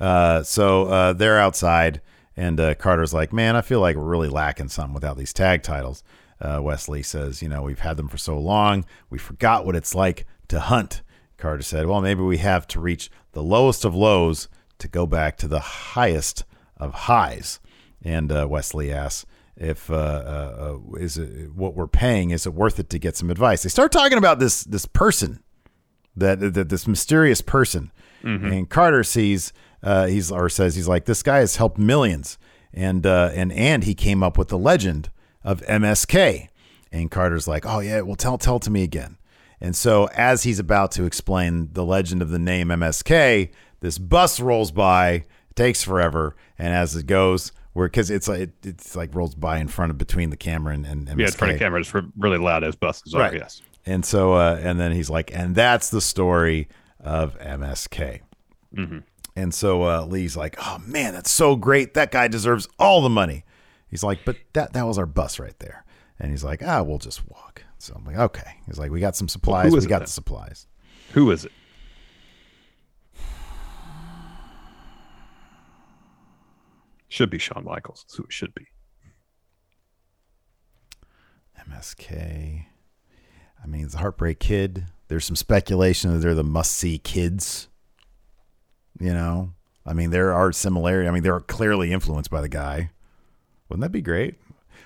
[0.02, 2.00] Uh, so uh, they're outside,
[2.36, 5.62] and uh, Carter's like, "Man, I feel like we're really lacking something without these tag
[5.62, 6.02] titles."
[6.40, 9.76] Uh, Wes Lee says, "You know, we've had them for so long, we forgot what
[9.76, 11.02] it's like to hunt."
[11.36, 14.48] Carter said, "Well, maybe we have to reach the lowest of lows
[14.78, 16.44] to go back to the highest
[16.78, 17.60] of highs."
[18.02, 19.26] And uh, Wes Lee asks,
[19.56, 22.30] "If uh, uh, uh, is it what we're paying?
[22.30, 25.42] Is it worth it to get some advice?" They start talking about this this person
[26.16, 27.92] that, that this mysterious person
[28.46, 29.52] and Carter sees
[29.82, 32.38] uh, he's or says he's like this guy has helped millions
[32.72, 35.10] and uh, and and he came up with the legend
[35.44, 36.48] of MSK
[36.90, 39.18] and Carter's like oh yeah well tell tell to me again
[39.60, 43.50] and so as he's about to explain the legend of the name MSK
[43.80, 48.96] this bus rolls by takes forever and as it goes where because it's like it's
[48.96, 51.52] like rolls by in front of between the camera and, and MSK Yeah, in front
[51.52, 53.20] of camera, it's really loud as buses are.
[53.20, 53.34] Right.
[53.34, 53.60] Yes.
[53.84, 56.68] and so, uh, and then he's like, and that's the story
[56.98, 58.20] of MSK.
[59.36, 61.92] And so uh, Lee's like, oh man, that's so great.
[61.92, 63.44] That guy deserves all the money.
[63.88, 65.84] He's like, but that that was our bus right there.
[66.18, 67.62] And he's like, ah, we'll just walk.
[67.76, 68.56] So I'm like, okay.
[68.64, 69.74] He's like, we got some supplies.
[69.74, 70.06] is we got then?
[70.06, 70.66] the supplies.
[71.12, 71.52] Who is it?
[77.08, 78.04] Should be Shawn Michaels.
[78.06, 78.66] That's who it should be.
[81.70, 82.66] MSK.
[83.62, 84.84] I mean, it's a Heartbreak Kid.
[85.08, 87.68] There's some speculation that they're the must see kids.
[88.98, 89.52] You know,
[89.84, 91.08] I mean, there are similarities.
[91.08, 92.90] I mean, they're clearly influenced by the guy.
[93.68, 94.36] Wouldn't that be great?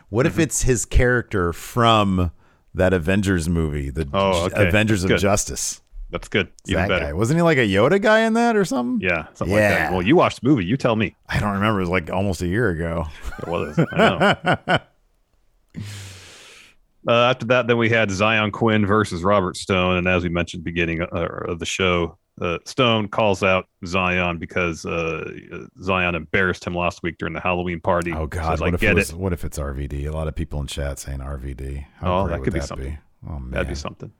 [0.09, 0.41] What Mm-hmm.
[0.41, 2.33] if it's his character from
[2.75, 4.68] that Avengers movie, the Oh, okay.
[4.68, 5.21] Avengers That's of.
[5.21, 5.81] Justice?
[6.11, 6.48] That's good.
[6.66, 7.04] Even that better.
[7.06, 7.12] guy.
[7.12, 9.06] Wasn't he like a Yoda guy in that or something?
[9.06, 9.92] Yeah, something like that.
[9.92, 10.64] Well, you watched the movie.
[10.64, 11.14] You tell me.
[11.28, 11.80] I don't remember.
[11.80, 13.06] It was like almost a year ago.
[13.38, 13.78] It was.
[13.92, 14.78] I know.
[17.08, 20.64] uh, after that, then we had Zion Quinn versus Robert Stone, and as we mentioned,
[20.64, 21.06] beginning uh,
[21.46, 25.30] of the show, uh, Stone calls out Zion because uh,
[25.82, 28.12] Zion embarrassed him last week during the Halloween party.
[28.12, 28.52] Oh God!
[28.52, 29.14] Says, what I if get it was?
[29.14, 30.08] What if it's RVD?
[30.08, 31.86] A lot of people in chat saying RVD.
[31.96, 32.98] How Oh, that could be something.
[33.28, 34.12] Oh man, That'd be something.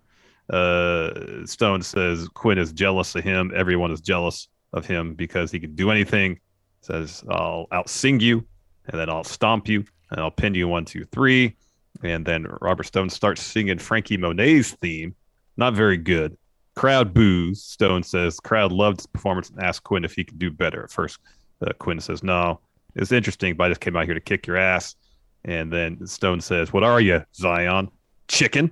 [0.51, 3.53] Uh, Stone says Quinn is jealous of him.
[3.55, 6.41] Everyone is jealous of him because he can do anything.
[6.81, 8.45] Says I'll outsing you,
[8.87, 11.57] and then I'll stomp you, and I'll pin you one, two, three.
[12.03, 15.15] And then Robert Stone starts singing Franky Monet's theme.
[15.57, 16.37] Not very good.
[16.75, 17.63] Crowd boos.
[17.63, 20.85] Stone says crowd loved his performance and asked Quinn if he could do better.
[20.85, 21.19] At first,
[21.65, 22.61] uh, Quinn says no.
[22.95, 24.97] It's interesting, but I just came out here to kick your ass.
[25.45, 27.91] And then Stone says, "What are you, Zion?
[28.29, 28.71] Chicken?"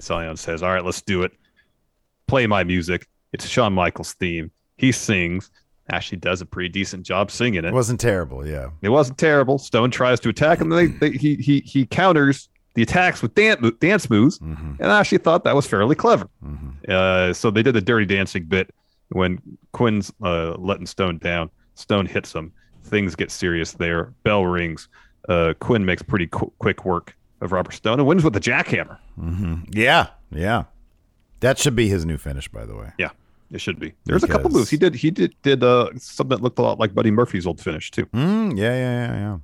[0.00, 1.32] Zion says, All right, let's do it.
[2.26, 3.08] Play my music.
[3.32, 4.50] It's Shawn Michaels' theme.
[4.76, 5.50] He sings.
[5.90, 7.72] Actually does a pretty decent job singing It it.
[7.74, 8.46] wasn't terrible.
[8.46, 8.70] Yeah.
[8.82, 9.58] It wasn't terrible.
[9.58, 10.68] Stone tries to attack him.
[10.70, 14.38] They, they, he, he, he counters the attacks with dance, dance moves.
[14.38, 14.74] Mm-hmm.
[14.80, 16.28] And I actually thought that was fairly clever.
[16.44, 16.70] Mm-hmm.
[16.88, 18.70] Uh, so they did the dirty dancing bit
[19.10, 19.40] when
[19.72, 21.50] Quinn's uh, letting Stone down.
[21.74, 22.52] Stone hits him.
[22.84, 24.14] Things get serious there.
[24.22, 24.88] Bell rings.
[25.28, 28.98] uh, Quinn makes pretty qu- quick work of Robert Stone and wins with the jackhammer.
[29.74, 30.64] Yeah, yeah.
[31.40, 32.92] That should be his new finish, by the way.
[32.98, 33.10] Yeah,
[33.50, 33.92] it should be.
[34.04, 34.94] There's a couple moves he did.
[34.94, 38.06] He did did uh, something that looked a lot like Buddy Murphy's old finish too.
[38.06, 39.38] Mm, yeah, yeah, yeah,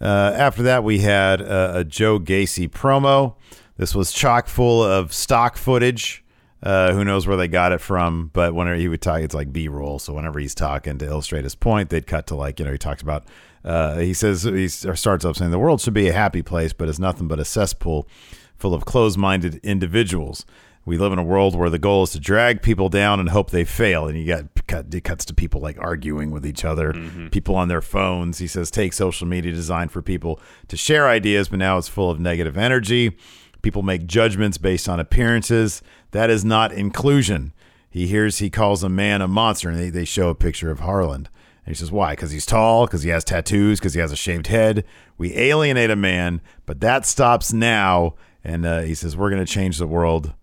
[0.00, 0.06] yeah.
[0.06, 3.34] Uh, after that, we had uh, a Joe Gacy promo.
[3.76, 6.24] This was chock full of stock footage.
[6.62, 8.30] Uh, who knows where they got it from?
[8.32, 9.98] But whenever he would talk, it's like B roll.
[9.98, 12.78] So whenever he's talking to illustrate his point, they'd cut to like you know he
[12.78, 13.24] talks about.
[13.64, 16.88] Uh, he says he starts up saying the world should be a happy place, but
[16.88, 18.08] it's nothing but a cesspool
[18.56, 20.44] full of closed-minded individuals.
[20.86, 23.50] We live in a world where the goal is to drag people down and hope
[23.50, 24.08] they fail.
[24.08, 26.94] And you got cut, it cuts to people like arguing with each other,
[27.30, 28.38] people on their phones.
[28.38, 32.10] He says, take social media designed for people to share ideas, but now it's full
[32.10, 33.16] of negative energy.
[33.62, 35.82] People make judgments based on appearances.
[36.12, 37.52] That is not inclusion.
[37.90, 40.80] He hears he calls a man a monster, and they, they show a picture of
[40.80, 41.28] Harland.
[41.66, 42.12] And he says, Why?
[42.12, 44.84] Because he's tall, because he has tattoos, because he has a shaved head.
[45.18, 48.14] We alienate a man, but that stops now.
[48.42, 50.34] And uh, he says, We're going to change the world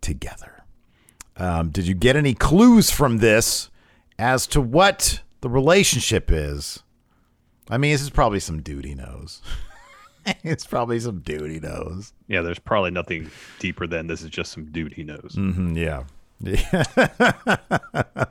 [0.00, 0.64] together.
[1.36, 3.70] Um, did you get any clues from this
[4.18, 6.82] as to what the relationship is?
[7.68, 9.42] I mean, this is probably some dude he knows.
[10.44, 12.12] it's probably some dude he knows.
[12.28, 15.36] Yeah, there's probably nothing deeper than this is just some dude he knows.
[15.36, 16.04] Mhm, yeah.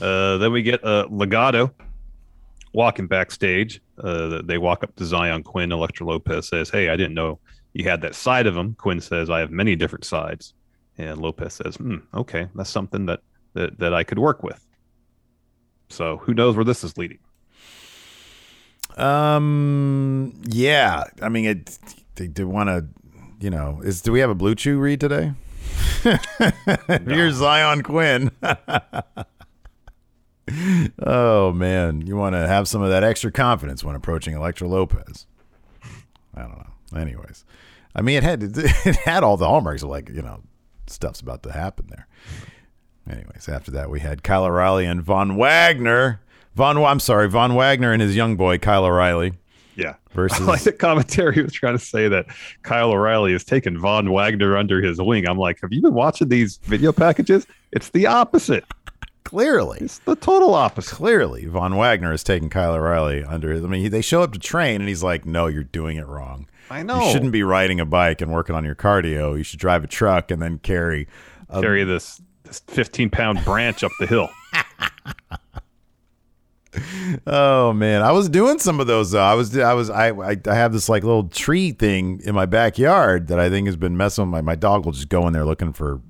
[0.00, 1.72] Uh, then we get uh, Legado
[2.72, 3.82] walking backstage.
[3.98, 5.72] Uh, they walk up to Zion Quinn.
[5.72, 7.40] Elektra Lopez says, "Hey, I didn't know
[7.72, 10.54] you had that side of him." Quinn says, "I have many different sides,"
[10.96, 13.20] and Lopez says, hmm, "Okay, that's something that,
[13.54, 14.64] that that I could work with."
[15.88, 17.18] So who knows where this is leading?
[19.00, 20.40] Um.
[20.46, 21.04] Yeah.
[21.22, 21.78] I mean, it.
[22.16, 22.86] They, they want to.
[23.40, 25.32] You know, is do we have a blue chew read today?
[27.06, 28.30] Here's Zion Quinn.
[31.02, 35.26] oh man, you want to have some of that extra confidence when approaching Elektra Lopez.
[36.34, 37.00] I don't know.
[37.00, 37.44] Anyways,
[37.94, 40.42] I mean, it had it had all the hallmarks of like you know
[40.86, 42.06] stuff's about to happen there.
[43.08, 46.20] Anyways, after that we had Kyle O'Reilly and Von Wagner.
[46.54, 49.32] Von, I'm sorry, Von Wagner and his young boy Kyle O'Reilly.
[49.76, 49.94] Yeah.
[50.12, 52.26] Versus- I like the commentary was trying to say that
[52.62, 55.28] Kyle O'Reilly has taken Von Wagner under his wing.
[55.28, 57.46] I'm like, have you been watching these video packages?
[57.72, 58.64] It's the opposite.
[59.24, 60.92] Clearly, It's the total opposite.
[60.96, 63.62] clearly, Von Wagner is taking Kyle O'Reilly under his.
[63.64, 66.06] I mean, he, they show up to train, and he's like, "No, you're doing it
[66.08, 66.48] wrong.
[66.68, 67.04] I know.
[67.06, 69.36] You shouldn't be riding a bike and working on your cardio.
[69.38, 71.06] You should drive a truck and then carry."
[71.48, 74.30] A, carry this this 15 pound branch up the hill.
[77.26, 79.10] oh man, I was doing some of those.
[79.10, 79.20] Though.
[79.22, 82.46] I was, I was, I, I, I have this like little tree thing in my
[82.46, 84.40] backyard that I think has been messing with my.
[84.40, 86.00] My dog will just go in there looking for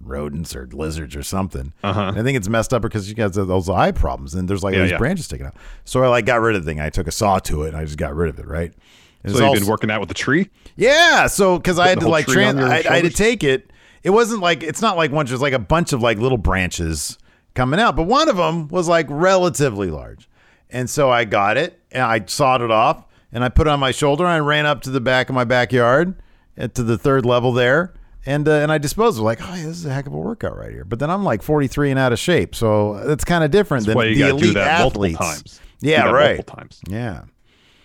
[0.00, 1.72] rodents or lizards or something.
[1.82, 2.00] Uh-huh.
[2.08, 4.74] And I think it's messed up because she has those eye problems and there's like
[4.74, 4.98] Yeah, these yeah.
[4.98, 5.54] branches sticking out.
[5.84, 6.80] So I like got rid of the thing.
[6.80, 8.46] I took a saw to it and I just got rid of it.
[8.46, 8.74] Right.
[9.22, 10.50] And So you've all- been working out with the tree?
[10.76, 13.70] Yeah, so because I had to like trans, I, I had to take it.
[14.02, 17.16] It wasn't like it's not like one, just like a bunch of like little branches
[17.54, 20.28] coming out, but one of them was like relatively large,
[20.70, 23.80] and so I got it and I sawed it off and I put it on
[23.80, 26.14] my shoulder and I ran up to the back of my backyard
[26.58, 27.94] uh, to the third level there.
[28.26, 30.18] And, uh, and I disposed of like, oh, yeah, this is a heck of a
[30.18, 30.84] workout right here.
[30.84, 32.54] But then I'm like 43 and out of shape.
[32.54, 35.20] So it's kind of different That's than why you the elite do that athletes.
[35.20, 35.60] multiple times.
[35.80, 36.36] Do Yeah, right.
[36.36, 36.80] Multiple times.
[36.88, 37.24] Yeah.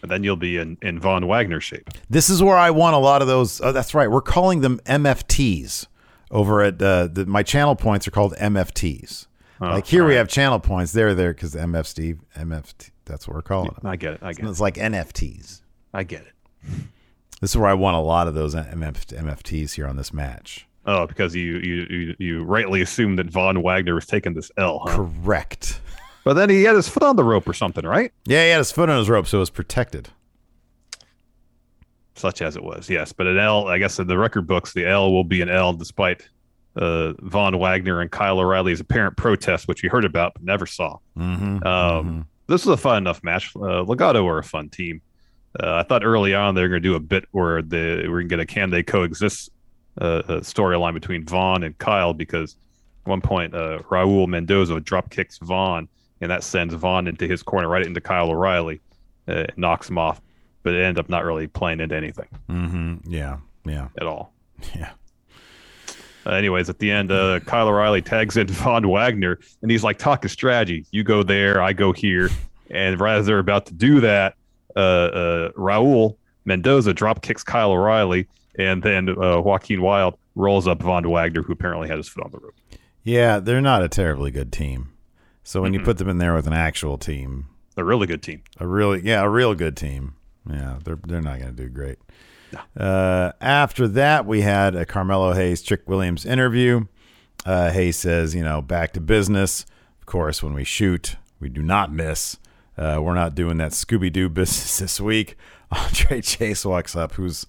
[0.01, 1.89] And then you'll be in, in Von Wagner shape.
[2.09, 3.59] This is where I want a lot of those.
[3.59, 4.09] Oh, that's right.
[4.09, 5.88] We're calling them MFTs
[6.32, 9.28] over at uh, the, my channel points are called MFTs.
[9.62, 10.91] Oh, like here we have channel points.
[10.91, 12.91] They're there because MF Steve, MFT.
[13.05, 13.86] That's what we're calling them.
[13.86, 14.20] I get it.
[14.22, 14.49] I get it.
[14.49, 15.62] It's like NFTs.
[15.93, 16.34] I get it.
[17.41, 20.68] This is where I want a lot of those MF, MFTs here on this match.
[20.86, 24.80] Oh, because you, you you you rightly assumed that Von Wagner was taking this L,
[24.80, 24.95] huh?
[24.95, 25.82] Correct.
[26.24, 28.12] But then he had his foot on the rope or something, right?
[28.26, 30.10] Yeah, he had his foot on his rope, so it was protected.
[32.16, 33.14] Such as it was, yes.
[33.14, 35.74] But an L, I guess in the record books, the L will be an L
[35.74, 36.28] despite
[36.80, 40.97] uh, Von Wagner and Kyle O'Reilly's apparent protest, which we heard about but never saw.
[41.17, 41.65] Mm-hmm.
[41.67, 43.55] Um, This was a fun enough match.
[43.55, 45.01] Uh, Legado were a fun team.
[45.59, 48.21] Uh, I thought early on they were going to do a bit where the we're
[48.23, 49.49] going to get a can they coexist
[49.99, 52.55] uh, uh, storyline between Von and Kyle because
[53.05, 55.88] at one point uh, Raul Mendoza drop kicks Von
[56.21, 58.80] and that sends Von into his corner right into Kyle O'Reilly,
[59.27, 60.21] uh, knocks him off,
[60.63, 63.11] but it ended up not really playing into anything Mm-hmm.
[63.11, 63.38] Yeah.
[63.65, 63.88] Yeah.
[63.99, 64.32] at all.
[64.75, 64.91] Yeah.
[66.30, 69.97] Uh, anyways, at the end, uh, Kyle O'Reilly tags in Von Wagner, and he's like,
[69.97, 70.86] "Talk a strategy.
[70.91, 72.30] You go there, I go here."
[72.69, 74.36] And right as they're about to do that,
[74.75, 78.27] uh, uh, Raul Mendoza drop kicks Kyle O'Reilly,
[78.59, 82.32] and then uh, Joaquin Wilde rolls up Von Wagner, who apparently had his foot on
[82.32, 82.53] the rope.
[83.03, 84.91] Yeah, they're not a terribly good team.
[85.43, 88.43] So when you put them in there with an actual team, A really good team.
[88.59, 90.13] a really yeah, a real good team,
[90.47, 91.97] Yeah, they're they're not going to do great.
[92.78, 96.86] Uh, after that, we had a Carmelo Hayes, Trick Williams interview.
[97.45, 99.66] Uh, Hayes says, you know, back to business.
[100.00, 102.38] Of course, when we shoot, we do not miss.
[102.78, 105.36] Uh, we're not doing that Scooby Doo business this week.
[105.72, 107.45] Andre Chase walks up, who's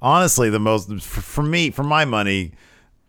[0.00, 2.52] honestly the most, for, for me, for my money,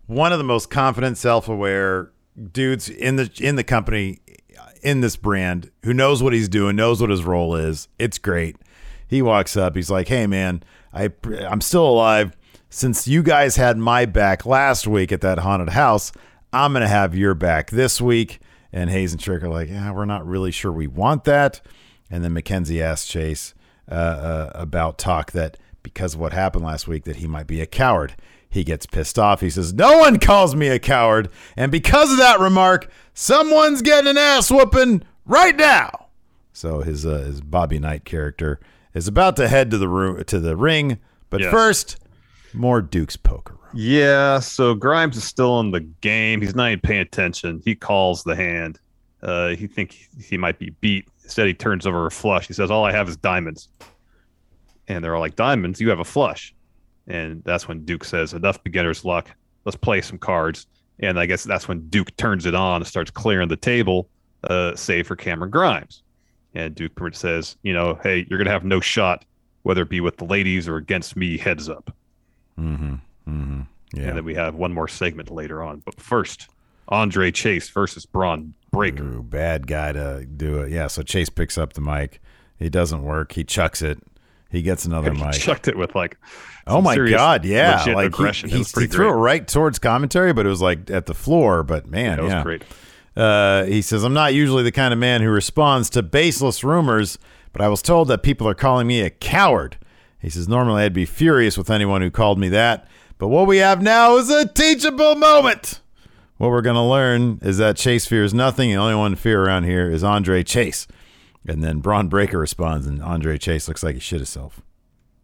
[0.07, 2.11] one of the most confident, self-aware
[2.51, 4.19] dudes in the in the company,
[4.81, 7.87] in this brand, who knows what he's doing, knows what his role is.
[7.99, 8.55] It's great.
[9.07, 9.75] He walks up.
[9.75, 10.63] He's like, "Hey, man,
[10.97, 11.09] I
[11.45, 12.35] I'm still alive.
[12.69, 16.11] Since you guys had my back last week at that haunted house,
[16.51, 18.39] I'm gonna have your back this week."
[18.73, 21.61] And Hayes and Trick are like, "Yeah, we're not really sure we want that."
[22.09, 23.53] And then McKenzie asks Chase
[23.89, 27.61] uh, uh, about talk that because of what happened last week that he might be
[27.61, 28.15] a coward.
[28.49, 29.41] He gets pissed off.
[29.41, 34.09] He says, "No one calls me a coward," and because of that remark, someone's getting
[34.09, 36.07] an ass whooping right now.
[36.53, 38.59] So his uh, his Bobby Knight character
[38.97, 40.97] is about to head to the room to the ring,
[41.29, 41.51] but Yes.
[41.51, 41.97] first,
[42.53, 43.71] more Duke's poker room.
[43.73, 46.41] Yeah, so Grimes is still in the game.
[46.41, 47.61] He's not even paying attention.
[47.63, 48.79] He calls the hand.
[49.21, 51.07] Uh, he think he might be beat.
[51.23, 52.47] Instead, he turns over a flush.
[52.47, 53.67] He says, "All I have is diamonds,"
[54.87, 55.81] and they're all like, "Diamonds?
[55.81, 56.53] You have a flush."
[57.07, 59.29] And that's when Duke says, "Enough beginner's luck.
[59.65, 60.67] Let's play some cards."
[60.99, 64.09] And I guess that's when Duke turns it on and starts clearing the table,
[64.49, 66.03] uh, save for Cameron Grimes.
[66.57, 69.25] And Duke says, "You know, hey, you're gonna have no shot,
[69.63, 71.37] whether it be with the ladies or against me.
[71.37, 71.95] Heads up."
[72.59, 72.95] Mm-hmm.
[73.27, 73.61] Mm-hmm.
[73.93, 74.07] Yeah.
[74.07, 75.81] And then we have one more segment later on.
[75.85, 76.49] But first,
[76.89, 79.03] Andre Chase versus Bron Breakker.
[79.03, 80.71] Ooh, bad guy to do it.
[80.71, 80.87] Yeah.
[80.87, 82.21] So Chase picks up the mic.
[82.57, 83.33] He doesn't work.
[83.33, 83.99] He chucks it.
[84.49, 85.19] He gets another mic.
[85.21, 85.35] He mic.
[85.35, 86.17] chucked it with like,
[86.65, 87.83] Oh my god, yeah!
[87.87, 91.13] Like he, he, he threw it right towards commentary, but it was like at the
[91.13, 91.63] floor.
[91.63, 92.43] But man, Yeah, it was yeah.
[92.43, 92.63] great.
[93.17, 97.17] Uh, he says, "I'm not usually the kind of man who responds to baseless rumors,
[97.51, 99.77] but I was told that people are calling me a coward."
[100.19, 102.87] He says, "Normally I'd be furious with anyone who called me that,
[103.17, 105.81] but what we have now is a teachable moment."
[106.37, 108.69] What we're going to learn is that Chase fears nothing.
[108.69, 110.85] The only one to fear around here is Andre Chase.
[111.47, 114.61] And then Bron Breakker responds, and Andre Chase looks like he shit himself.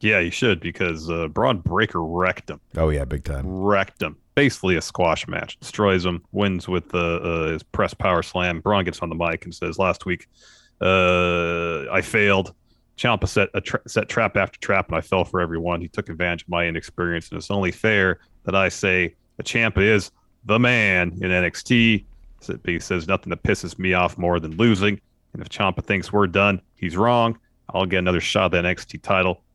[0.03, 2.59] Yeah, you should because uh, Bron Breakker wrecked him.
[2.75, 3.47] Oh, yeah, big time.
[3.47, 4.17] Wrecked him.
[4.35, 5.57] Basically a squash match.
[5.61, 6.21] Destroys him.
[6.33, 8.59] Wins with uh, uh, his press power slam.
[8.59, 10.27] Bron gets on the mic and says, "Last week,
[10.81, 12.53] uh, I failed.
[12.97, 15.79] Ciampa set a tra- set trap after trap, and I fell for everyone.
[15.79, 19.81] He took advantage of my inexperience, and it's only fair that I say that Ciampa
[19.81, 20.11] is
[20.43, 22.03] the man in NXT.
[22.65, 24.99] He says nothing that pisses me off more than losing.
[25.31, 27.37] And if Ciampa thinks we're done, he's wrong.
[27.73, 29.43] I'll get another shot at the NXT title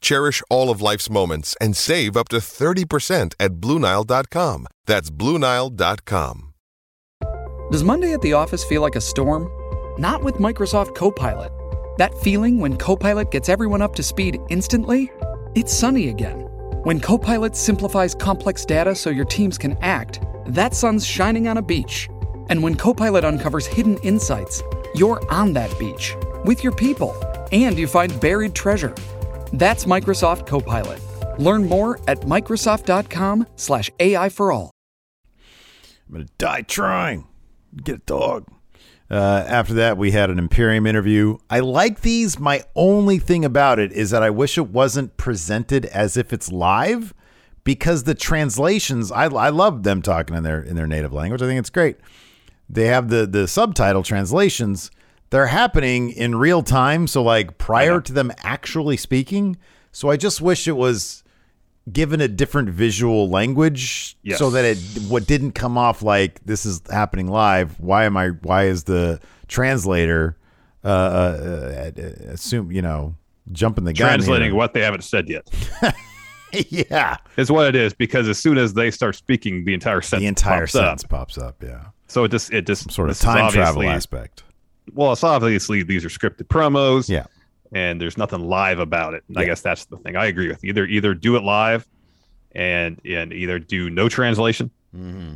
[0.00, 4.66] Cherish all of life's moments and save up to 30% at BlueNile.com.
[4.86, 6.44] That's BlueNile.com.
[7.70, 9.50] Does Monday at the office feel like a storm?
[10.00, 11.52] Not with Microsoft Copilot.
[11.98, 15.10] That feeling when Copilot gets everyone up to speed instantly?
[15.54, 16.40] It's sunny again.
[16.84, 21.62] When Copilot simplifies complex data so your teams can act, that sun's shining on a
[21.62, 22.08] beach.
[22.48, 24.62] And when Copilot uncovers hidden insights,
[24.94, 27.14] you're on that beach with your people
[27.52, 28.94] and you find buried treasure.
[29.52, 31.00] That's Microsoft Copilot.
[31.38, 34.70] Learn more at Microsoft.com/slash AI for all.
[36.08, 37.26] I'm gonna die trying.
[37.76, 38.46] Get a dog.
[39.10, 41.38] Uh, after that, we had an Imperium interview.
[41.48, 42.38] I like these.
[42.38, 46.52] My only thing about it is that I wish it wasn't presented as if it's
[46.52, 47.14] live,
[47.64, 49.10] because the translations.
[49.12, 51.42] I, I love them talking in their in their native language.
[51.42, 51.96] I think it's great.
[52.68, 54.90] They have the the subtitle translations.
[55.30, 59.56] They're happening in real time, so like prior to them actually speaking.
[59.92, 61.22] So I just wish it was
[61.92, 64.38] given a different visual language Yes.
[64.38, 68.28] so that it what didn't come off like this is happening live why am i
[68.28, 70.36] why is the translator
[70.84, 73.14] uh, uh, uh assume you know
[73.52, 74.54] jumping the gun Translating here.
[74.54, 75.48] what they haven't said yet
[76.68, 80.22] yeah is what it is because as soon as they start speaking, the entire sentence
[80.24, 81.10] the entire pops sentence up.
[81.10, 84.42] pops up yeah So it just it just sort of time travel aspect
[84.94, 87.08] Well, it's obviously these are scripted promos.
[87.08, 87.26] yeah
[87.72, 89.24] and there's nothing live about it.
[89.28, 90.16] And I guess that's the thing.
[90.16, 90.70] I agree with you.
[90.70, 91.86] either either do it live,
[92.52, 95.34] and and either do no translation, mm-hmm.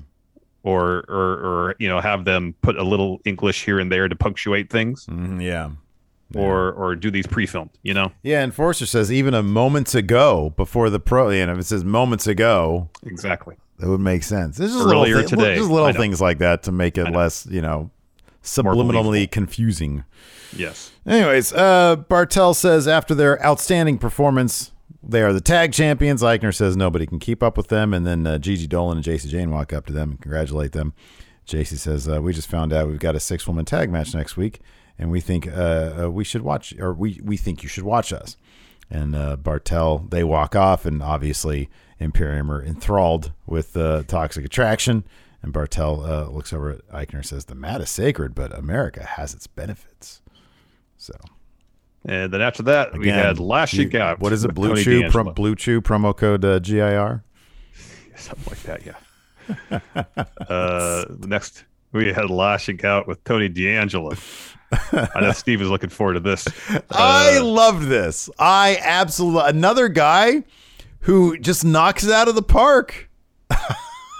[0.63, 4.17] or or or you know have them put a little English here and there to
[4.17, 5.07] punctuate things.
[5.07, 5.71] Mhm, yeah
[6.35, 7.69] or or do these pre-filmed.
[7.83, 11.53] You know, Yeah, and Forster says even a moments ago before the pro, you know,
[11.53, 13.57] if it says moments ago, exactly.
[13.79, 14.57] that would make sense.
[14.57, 15.57] There's just Earlier little, today.
[15.57, 17.91] just little things like that to make it less, you know.
[18.43, 20.05] Subliminally confusing.
[20.57, 20.91] Yes.
[21.07, 24.73] Anyways, uh, Barthel says after their outstanding performance,
[25.03, 26.23] they are the tag champions.
[26.23, 29.29] Aichner says nobody can keep up with them, and then uh, Gigi Dolin and Jacy
[29.29, 30.93] Jayne walk up to them and congratulate them.
[31.45, 34.61] Jacy says, uh, "We just found out we've got a six-woman tag match next week,
[34.99, 38.13] and we think uh, uh, we should watch, or we we think you should watch
[38.13, 38.37] us."
[38.91, 41.69] And uh, Barthel, they walk off, and obviously
[41.99, 45.05] Imperium are enthralled with uh, Toxic Attraction.
[45.43, 49.05] And Barthel uh, looks over at Aichner and says, "The mat is sacred, but America
[49.05, 50.23] has its benefits."
[50.97, 51.15] So
[52.05, 54.21] And then after that, we had lashing out.
[54.21, 54.55] What is it?
[54.55, 57.25] Blue Tony Chew, prom, Blue Chew promo code uh, GIR.
[58.17, 58.87] something like that.
[58.87, 59.81] Yeah.
[60.49, 64.13] uh, next, we had lashing out with Tony D'Angelo.
[64.93, 66.47] I know Steve is looking forward to this.
[66.91, 68.31] I Uh, love this.
[68.39, 70.45] I absolutely another guy
[71.01, 73.11] who just knocks it out of the park.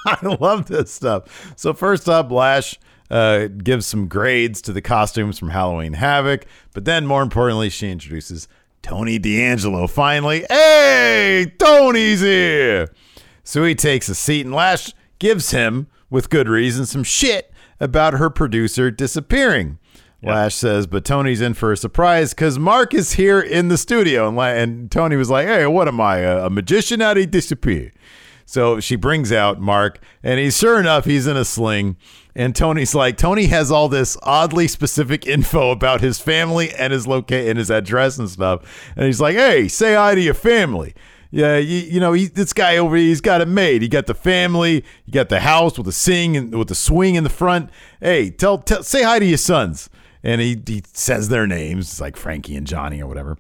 [0.07, 1.55] I love this stuff.
[1.57, 2.79] So first up, Lash
[3.11, 7.91] uh, gives some grades to the costumes from Halloween Havoc, but then more importantly, she
[7.91, 8.49] introduces
[8.83, 9.87] Tony D'Angelo.
[9.87, 12.89] Finally, hey, Tony's here.
[13.45, 18.15] So he takes a seat, and Lash gives him, with good reason, some shit about
[18.15, 19.79] her producer disappearing.
[20.25, 24.29] Lash says, but Tony's in for a surprise because Mark is here in the studio.
[24.29, 27.01] And, La- and Tony was like, hey, what am I, a, a magician?
[27.01, 27.91] How'd he disappear?
[28.45, 31.97] So she brings out Mark, and he's sure enough, he's in a sling.
[32.35, 37.07] And Tony's like, Tony has all this oddly specific info about his family and his
[37.07, 38.93] locate and his address and stuff.
[38.97, 40.95] And he's like, hey, say hi to your family.
[41.31, 43.81] Yeah, you, you know, he, this guy over here, he's got it made.
[43.81, 47.15] He got the family, you got the house with the sing and with the swing
[47.15, 47.71] in the front.
[48.01, 49.89] Hey, tell, tell say hi to your sons.
[50.23, 53.39] And he, he says their names, like Frankie and Johnny or whatever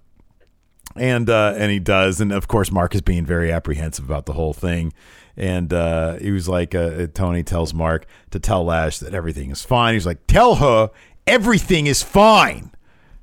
[0.97, 4.32] and uh, and he does, and of course Mark is being very apprehensive about the
[4.32, 4.93] whole thing,
[5.36, 9.62] and uh, he was like, uh, Tony tells Mark to tell Lash that everything is
[9.64, 9.95] fine.
[9.95, 10.90] He's like, tell her
[11.26, 12.72] everything is fine.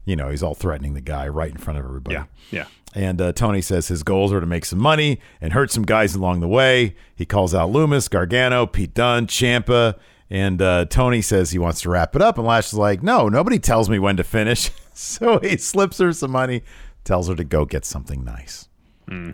[0.06, 2.16] You know, he's all threatening the guy right in front of everybody.
[2.16, 2.66] yeah, yeah.
[2.96, 6.16] And uh, Tony says his goals are to make some money and hurt some guys
[6.16, 6.96] along the way.
[7.16, 9.96] He calls out Lumis, Gargano, Pete Dunne, Ciampa,
[10.30, 12.38] and uh, Tony says he wants to wrap it up.
[12.38, 14.72] And Lash is like, no, nobody tells me when to finish.
[14.94, 16.64] so he slips her some money,
[17.04, 18.68] tells her to go get something nice.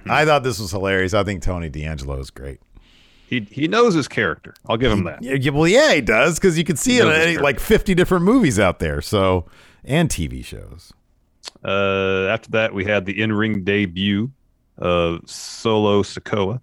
[0.09, 1.13] I thought this was hilarious.
[1.13, 2.61] I think Tony D'Angelo is great.
[3.27, 4.53] He he knows his character.
[4.69, 5.21] I'll give him that.
[5.21, 7.59] Yeah, yeah, well, yeah, he does because you can see He it in any- like
[7.59, 9.01] 50 different movies out there.
[9.01, 9.47] So,
[9.83, 10.93] and TV shows.
[11.63, 14.31] Uh, after that, we had the in-ring debut
[14.77, 16.61] of Solo Sikoa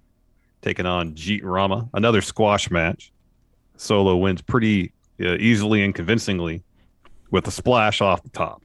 [0.63, 3.13] taking on Jeet Rama, another squash match.
[3.77, 6.63] Solo wins pretty uh, easily and convincingly
[7.31, 8.63] with a splash off the top.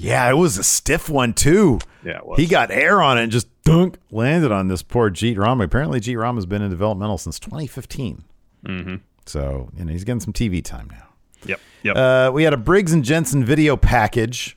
[0.00, 1.78] Yeah, it was a stiff one too.
[2.04, 2.38] Yeah, it was.
[2.38, 5.64] He got air on it and just dunk landed on this poor Jeet Rama.
[5.64, 8.24] Apparently, Jeet Rama's been in developmental since 2015.
[8.64, 8.94] Mm-hmm.
[9.26, 11.08] So, you know, he's getting some TV time now.
[11.44, 11.60] Yep.
[11.82, 11.96] Yep.
[11.96, 14.56] Uh, we had a Briggs and Jensen video package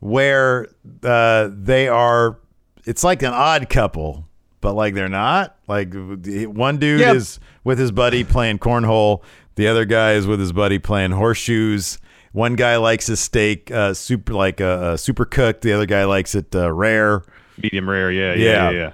[0.00, 0.68] where
[1.02, 2.38] uh, they are,
[2.84, 4.26] it's like an odd couple,
[4.60, 5.56] but like they're not.
[5.68, 7.16] Like one dude Yep.
[7.16, 9.22] is with his buddy playing cornhole,
[9.54, 11.98] the other guy is with his buddy playing horseshoes.
[12.32, 15.62] One guy likes his steak uh, super like uh, uh, super cooked.
[15.62, 17.22] The other guy likes it uh, rare.
[17.60, 18.10] Medium rare.
[18.12, 18.34] Yeah.
[18.34, 18.44] Yeah.
[18.44, 18.70] Yeah.
[18.70, 18.78] Yeah.
[18.78, 18.92] yeah.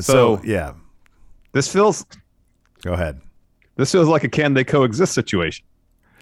[0.00, 0.72] So, So- yeah,
[1.52, 2.04] This feels
[2.82, 3.20] go ahead.
[3.76, 5.64] this feels like a can they coexist situation.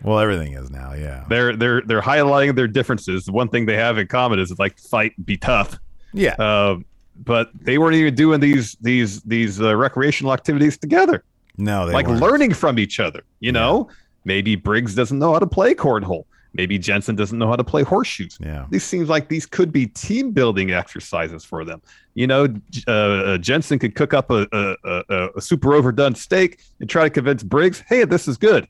[0.03, 0.93] Well, everything is now.
[0.95, 3.25] Yeah, They're they're they're highlighting their differences.
[3.27, 5.79] The one thing they have in common is like fight, be tough.
[6.15, 6.35] yeah.
[6.39, 6.77] Uh,
[7.23, 11.23] but they weren't even doing these these these uh, recreational activities together,
[11.59, 12.21] no, they like weren't.
[12.23, 13.23] learning from each other.
[13.41, 13.91] You know,
[14.25, 16.25] maybe Briggs doesn't know how to play cornhole.
[16.53, 18.37] Maybe Jensen doesn't know how to play horseshoes.
[18.41, 18.67] Yeah.
[18.71, 21.81] These seems like these could be team building exercises for them.
[22.15, 22.49] You know,
[22.89, 24.77] uh, uh, Jensen could cook up a, a,
[25.09, 28.67] a, a super overdone steak and try to convince Briggs, hey, this is good.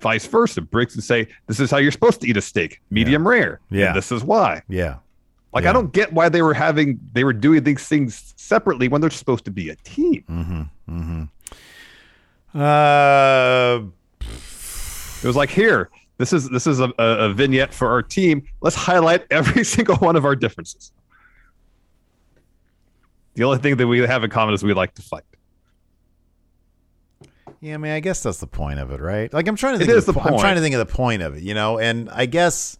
[0.00, 0.62] Vice versa.
[0.62, 3.60] Briggs would say, this is how you're supposed to eat a steak, medium rare.
[3.70, 3.92] and Yeah.
[3.92, 4.62] this is why.
[4.68, 4.96] Yeah.
[5.54, 5.70] Like Yeah.
[5.70, 9.10] I don't get why they were having they were doing these things separately when they're
[9.10, 10.24] supposed to be a team.
[10.90, 11.28] Mm.
[12.54, 13.84] Uh,
[15.22, 18.42] It was like here, this is this is a, a, vignette for our team.
[18.60, 20.92] Let's highlight every single one of our differences.
[23.34, 25.24] The only thing that we have in common is we like to fight.
[27.60, 29.32] Yeah, I mean, I guess that's the point of it, right?
[29.32, 29.90] Like, I'm trying to think.
[29.90, 30.56] is of the po- I'm trying point.
[30.56, 31.78] to think of the point of it, you know.
[31.78, 32.76] And I guess,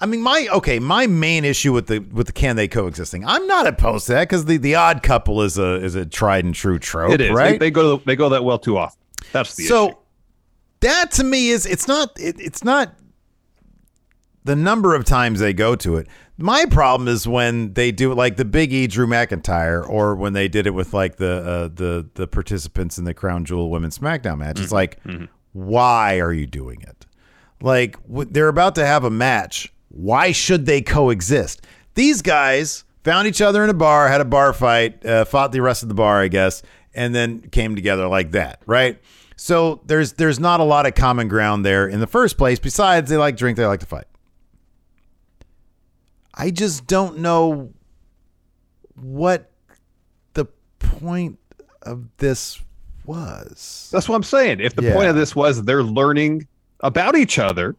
[0.00, 3.24] I mean, my okay, my main issue with the with the can they coexisting.
[3.26, 6.46] I'm not opposed to that because the the odd couple is a is a tried
[6.46, 7.28] and true trope, it is.
[7.28, 7.60] They- right?
[7.60, 9.00] They, go to, they go that well too often.
[9.32, 9.96] That's the so issue.
[10.84, 12.94] That to me is it's not it, it's not
[14.44, 16.06] the number of times they go to it.
[16.36, 20.32] My problem is when they do it like the Big E Drew McIntyre, or when
[20.32, 23.98] they did it with like the uh, the the participants in the Crown Jewel Women's
[23.98, 24.60] SmackDown match.
[24.60, 24.98] It's like,
[25.52, 27.06] why are you doing it?
[27.60, 29.72] Like w- they're about to have a match.
[29.88, 31.62] Why should they coexist?
[31.94, 35.60] These guys found each other in a bar, had a bar fight, uh, fought the
[35.62, 36.62] rest of the bar, I guess,
[36.94, 39.00] and then came together like that, right?
[39.44, 42.58] So there's there's not a lot of common ground there in the first place.
[42.58, 44.06] Besides, they like drink, they like to fight.
[46.32, 47.70] I just don't know
[48.94, 49.50] what
[50.32, 50.46] the
[50.78, 51.38] point
[51.82, 52.58] of this
[53.04, 53.90] was.
[53.92, 54.60] That's what I'm saying.
[54.60, 54.94] If the Yeah.
[54.94, 56.48] point of this was they're learning
[56.80, 57.76] about each other,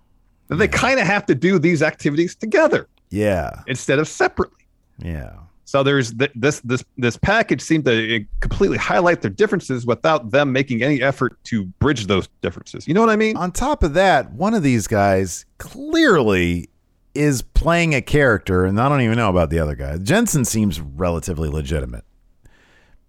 [0.49, 4.67] then they kind of have to do these activities together Yeah, instead of separately.
[4.99, 5.31] yeah.
[5.65, 10.29] So there's th- this this this package seemed to uh, completely highlight their differences without
[10.31, 12.87] them making any effort to bridge those differences.
[12.87, 13.35] You know what I mean?
[13.35, 16.69] On top of that, one of these guys clearly
[17.15, 19.97] is playing a character, and I don't even know about the other guy.
[19.97, 22.03] Jensen seems relatively legitimate.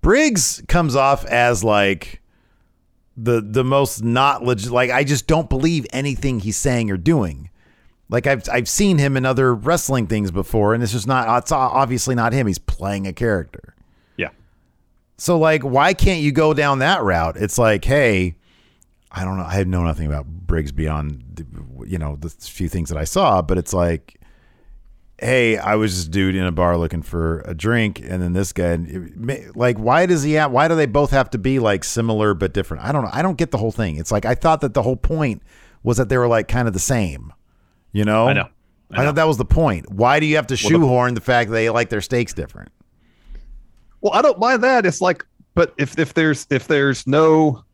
[0.00, 2.22] Briggs comes off as like
[3.16, 4.70] the the most not legit.
[4.70, 7.50] Like I just don't believe anything he's saying or doing.
[8.08, 11.42] Like I've I've seen him in other wrestling things before, and it's just not.
[11.42, 12.46] It's obviously not him.
[12.46, 13.74] He's playing a character.
[14.16, 14.30] Yeah.
[15.18, 17.36] So like, why can't you go down that route?
[17.36, 18.36] It's like, hey,
[19.10, 19.44] I don't know.
[19.44, 21.46] I know nothing about Briggs beyond, the,
[21.88, 24.20] you know, the few things that I saw, but it's like,
[25.18, 28.52] hey, I was just dude in a bar looking for a drink, and then this
[28.52, 28.78] guy,
[29.54, 30.52] like, why does he have?
[30.52, 32.84] Why do they both have to be like similar but different?
[32.84, 33.10] I don't know.
[33.12, 33.96] I don't get the whole thing.
[33.96, 35.42] It's like I thought that the whole point
[35.82, 37.32] was that they were like kind of the same.
[37.96, 38.28] You know?
[38.28, 38.48] I know.
[38.90, 39.90] I, thought that was the point.
[39.90, 42.34] Why do you have to Well, the- shoehorn the fact that they like their steaks
[42.34, 42.70] different?
[44.02, 44.84] Well, I don't mind that.
[44.84, 45.24] It's like,
[45.54, 47.64] but if if there's if there's no,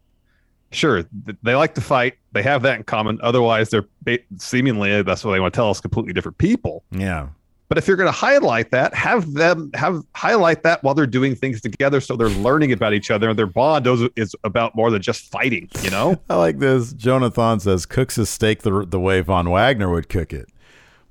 [0.70, 1.04] sure,
[1.42, 2.14] they like to fight.
[2.30, 3.18] They have that in common.
[3.20, 6.84] Otherwise, they're ba- seemingly that's what they want to tell us completely different people.
[6.92, 7.28] Yeah.
[7.72, 11.34] But if you're going to highlight that, have them have highlight that while they're doing
[11.34, 13.30] things together, so they're learning about each other.
[13.30, 15.70] and Their bond is, is about more than just fighting.
[15.80, 16.92] You know, I like this.
[16.92, 20.50] Jonathan says cooks his steak the, the way Von Wagner would cook it.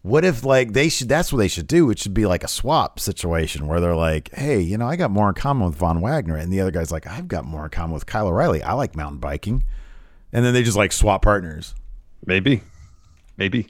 [0.03, 1.09] What if like they should?
[1.09, 1.89] That's what they should do.
[1.89, 5.09] It should be like a swap situation where they're like, "Hey, you know, I got
[5.09, 7.71] more in common with Von Wagner," and the other guy's like, "I've got more in
[7.71, 8.61] common with Kyle O'Reilly.
[8.61, 9.63] I like mountain biking,"
[10.31, 11.73] and then they just like swap partners.
[12.23, 12.61] maybe,
[13.35, 13.65] maybe,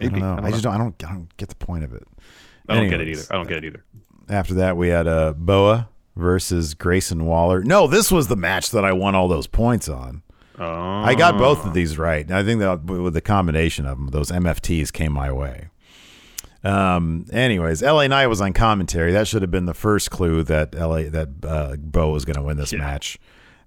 [0.00, 0.20] I maybe.
[0.20, 0.46] don't know.
[0.46, 0.74] I, just don't.
[0.74, 1.04] I don't.
[1.04, 2.06] I don't get the point of it.
[2.68, 3.22] I don't get it either.
[3.30, 3.84] I don't get it either.
[4.28, 7.62] After that, we had uh, Boa versus Grayson Waller.
[7.62, 10.22] No, this was the match that I won all those points on.
[10.58, 12.28] Oh, I got both of these right.
[12.30, 15.68] I think that with the combination of them, those MFTs came my way.
[16.64, 17.26] Um.
[17.32, 19.12] Anyways, LA Knight was on commentary.
[19.12, 22.42] That should have been the first clue that LA that uh, Bo was going to
[22.42, 23.18] win this match.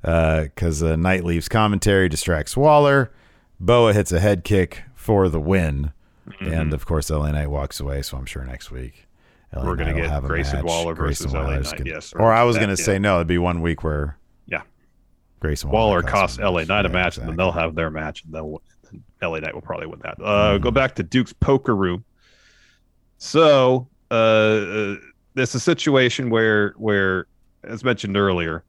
[0.02, 3.12] Because uh, Knight leaves commentary, distracts Waller.
[3.62, 5.93] Boa hits a head kick for the win,
[6.30, 6.53] Mm-hmm.
[6.53, 8.01] and of course, LA Knight walks away.
[8.03, 9.07] So I'm sure next week
[9.55, 10.65] LA We're gonna get have Grayson match.
[10.65, 12.86] Waller Grayson versus LA Knight, gonna- yes, or, or I was going to yeah.
[12.86, 13.15] say no.
[13.15, 14.61] It'd be one week where Yeah.
[15.39, 16.63] Grayson Waller costs costs LA.
[16.63, 18.61] Knight a Yeah, match, and then they'll have their match, and they'll
[19.22, 20.17] LA Knight will probably win that.
[20.22, 20.63] Uh, Mm-hmm.
[20.63, 22.03] Go back to Duke's poker room.
[23.17, 24.95] So uh, uh,
[25.34, 27.28] there's a situation where where,
[27.63, 28.63] as mentioned earlier,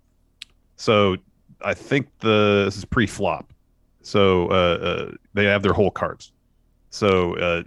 [0.76, 1.16] so
[1.64, 3.52] I think the this is pre-flop.
[4.02, 6.32] So uh, uh, they have their whole cards.
[6.92, 7.62] So uh,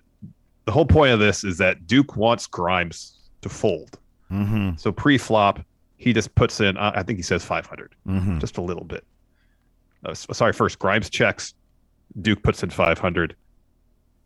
[0.66, 4.00] the whole point of this is that Duke wants Grimes to fold.
[4.32, 4.80] Mhm.
[4.80, 5.60] So pre-flop,
[5.98, 6.78] he just puts in.
[6.78, 8.40] Uh, I think he says 500 Mhm.
[8.40, 9.04] just a little bit.
[10.06, 11.54] Uh, sorry, first Grimes checks,
[12.22, 13.36] Duke puts in five hundred,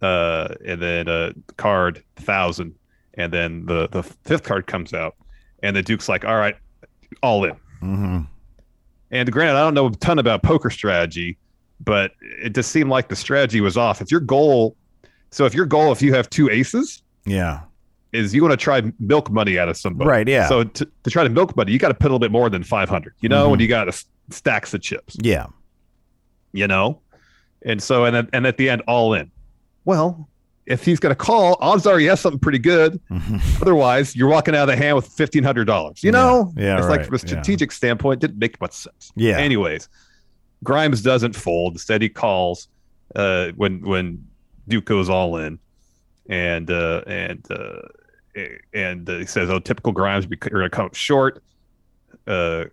[0.02, 2.76] uh, and then a card thousand,
[3.16, 5.16] and then the the fifth card comes out,
[5.64, 6.56] and the Duke's like, all right,
[7.24, 7.56] all in.
[7.82, 8.28] Mhm.
[9.12, 11.38] And granted, I don't know a ton about poker strategy,
[11.80, 14.02] but it just seemed like the strategy was off.
[14.02, 14.76] If your goal,
[15.32, 17.62] so if your goal, if you have two aces, Yeah.
[18.14, 20.48] is you want to try milk money out of somebody, Right, yeah.
[20.48, 22.50] So to, to try to milk money, you got to put a little bit more
[22.50, 23.14] than five hundred.
[23.22, 23.52] You know, Mhm.
[23.52, 25.16] when you got s- stacks of chips.
[25.22, 25.48] Yeah.
[26.52, 27.00] you know
[27.64, 29.30] and so and at, and at the end all in
[29.86, 30.28] well
[30.66, 33.00] if he's going to call odds are he has something pretty good
[33.62, 37.14] otherwise you're walking out of the hand with $1500 you know Yeah, it's like from
[37.14, 37.26] a yeah.
[37.26, 39.38] strategic standpoint didn't make much sense Yeah.
[39.38, 39.90] anyways
[40.64, 42.68] grimes doesn't fold instead he calls
[43.16, 44.26] uh when when
[44.70, 45.60] duke goes all in
[46.30, 47.82] and uh and uh
[48.74, 51.44] and uh, he says oh typical grimes you're going to come up short
[52.28, 52.64] uh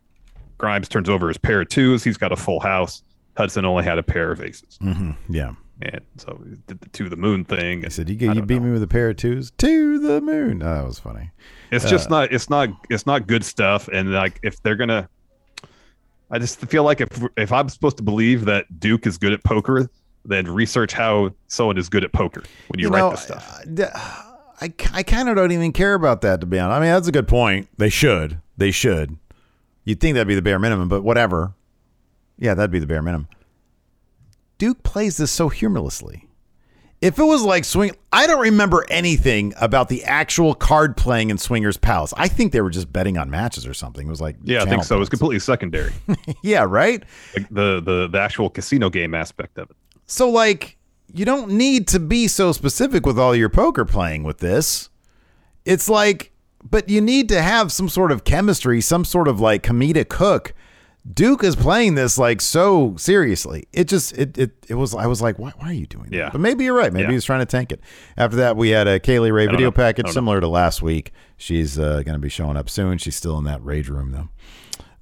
[0.59, 3.03] grimes turns over his pair of twos he's got a full house
[3.37, 5.53] hudson only had a pair of aces hmm Yeah.
[5.83, 8.67] and so he did the to the moon thing He said, "You you beat know.
[8.67, 11.31] me with a pair of twos to the moon." Oh, that was funny.
[11.71, 15.09] it's just not it's not it's not good stuff and like if they're gonna
[16.31, 19.43] i just feel like if if i'm supposed to believe that duke is good at
[19.45, 19.89] poker
[20.29, 23.49] than research how someone is good at poker when you, write know, this stuff.
[23.51, 23.63] Uh,
[24.61, 26.77] I, d- I, I kind of don't even care about that to be honest.
[26.77, 27.69] I mean, that's a good point.
[27.77, 28.41] They should.
[28.57, 29.19] They should.
[29.85, 31.55] You'd think that'd be the bare minimum, but whatever.
[32.39, 33.29] Yeah, that'd be the bare minimum.
[34.59, 36.29] Duke plays this so humorlessly.
[37.03, 41.37] If it was like swing, I don't remember anything about the actual card playing in
[41.37, 42.15] Swingers Palace.
[42.17, 44.07] I think they were just betting on matches or something.
[44.07, 44.97] It was like Yeah, I think so.
[44.97, 45.93] It was completely secondary.
[46.43, 47.05] yeah, right.
[47.37, 49.77] like the, the the actual casino game aspect of it.
[50.07, 50.77] So like
[51.13, 54.91] you don't need to be so specific with all your poker playing with this.
[55.65, 56.33] It's like
[56.69, 60.53] but you need to have some sort of chemistry, some sort of like comedic hook.
[61.15, 63.69] Duke is playing this like so seriously.
[63.73, 66.17] It just it it, it was I was like, why, why are you doing that?
[66.17, 66.31] Yeah.
[66.33, 66.93] But maybe you're right.
[66.93, 67.13] Maybe Yeah.
[67.13, 67.81] he's trying to tank it.
[68.17, 69.71] After that, we had a Kay Lee Ray video know.
[69.73, 71.13] Package similar to last week.
[71.37, 72.99] She's uh, going to be showing up soon.
[72.99, 74.29] She's still in that rage room though.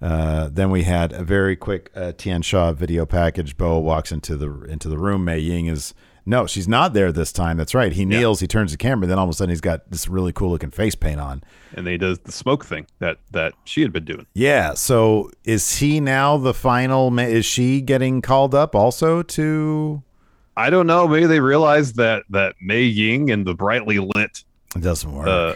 [0.05, 3.57] Uh, then we had a very quick uh, Tian Sha video package.
[3.57, 5.25] Bo walks into the into the room.
[5.25, 5.95] Mei Ying is
[6.27, 7.57] no, she's not there this time.
[7.57, 7.93] That's right.
[7.93, 8.41] He kneels.
[8.41, 9.07] He turns the camera.
[9.07, 11.43] Then all of a sudden, he's got this really cool looking face paint on.
[11.75, 14.27] And then he does the smoke thing that that she had been doing.
[14.35, 14.75] Yeah.
[14.75, 17.19] So is he now the final?
[17.19, 20.03] Is she getting called up also to?
[20.57, 21.09] I don't know.
[21.09, 24.45] Maybe they realized that that Mei Ying and the brightly lit
[24.77, 25.27] It doesn't work.
[25.29, 25.55] uh,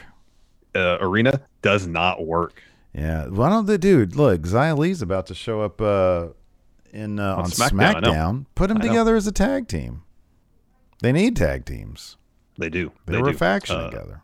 [0.75, 2.63] uh, arena does not work.
[2.95, 3.26] Yeah.
[3.26, 4.16] Why don't they, dude?
[4.16, 6.28] Look, Xia Li's about to show up uh,
[6.93, 8.03] in uh, on, On SmackDown.
[8.03, 8.89] SmackDown, Put them I know.
[8.89, 10.03] together as a tag team.
[11.01, 12.16] They need tag teams.
[12.59, 12.91] They do.
[13.07, 13.36] They, They were do.
[13.36, 14.22] a faction Uh, together.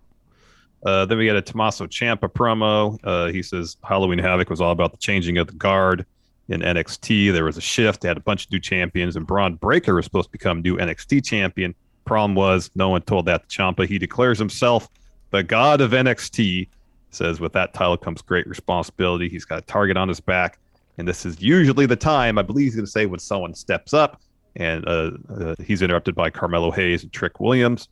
[0.84, 2.98] Uh, then we got a Tommaso Ciampa promo.
[3.04, 6.04] Uh, he says Halloween Havoc was all about the changing of the guard
[6.48, 7.32] in NXT.
[7.32, 8.02] There was a shift.
[8.02, 10.76] They had a bunch of new champions, and Bron Breakker was supposed to become new
[10.76, 11.74] NXT champion.
[12.04, 13.86] Problem was, no one told that to Ciampa.
[13.86, 14.88] He declares himself
[15.30, 16.68] the god of NXT.
[17.14, 19.28] Says with that title comes great responsibility.
[19.28, 20.58] He's got a target on his back,
[20.98, 23.94] and this is usually the time I believe he's going to say when someone steps
[23.94, 24.20] up.
[24.56, 27.88] And uh, uh, he's interrupted by Carmelo Hayes and Trick Williams.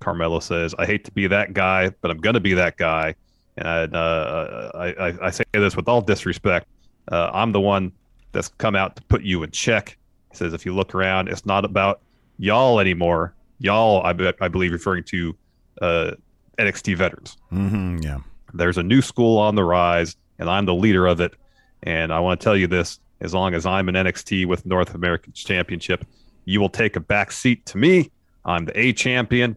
[0.00, 3.14] Carmelo says, "I hate to be that guy, but I'm going to be that guy."
[3.56, 6.66] And I, uh, I, I, say this with all disrespect.
[7.10, 7.92] Uh, I'm the one
[8.32, 9.96] that's come out to put you in check.
[10.30, 12.00] He says, "If you look around, it's not about
[12.38, 13.34] y'all anymore.
[13.58, 15.36] Y'all, I, be- I believe, referring to
[15.80, 16.12] uh,
[16.58, 17.36] NXT veterans.
[17.50, 18.18] hmm yeah.
[18.54, 21.34] There's a new school on the rise, and I'm the leader of it.
[21.82, 24.94] And I want to tell you this: as long as I'm in NXT with North
[24.94, 26.04] American Championship,
[26.44, 28.10] you will take a back seat to me.
[28.44, 29.56] I'm the A champion,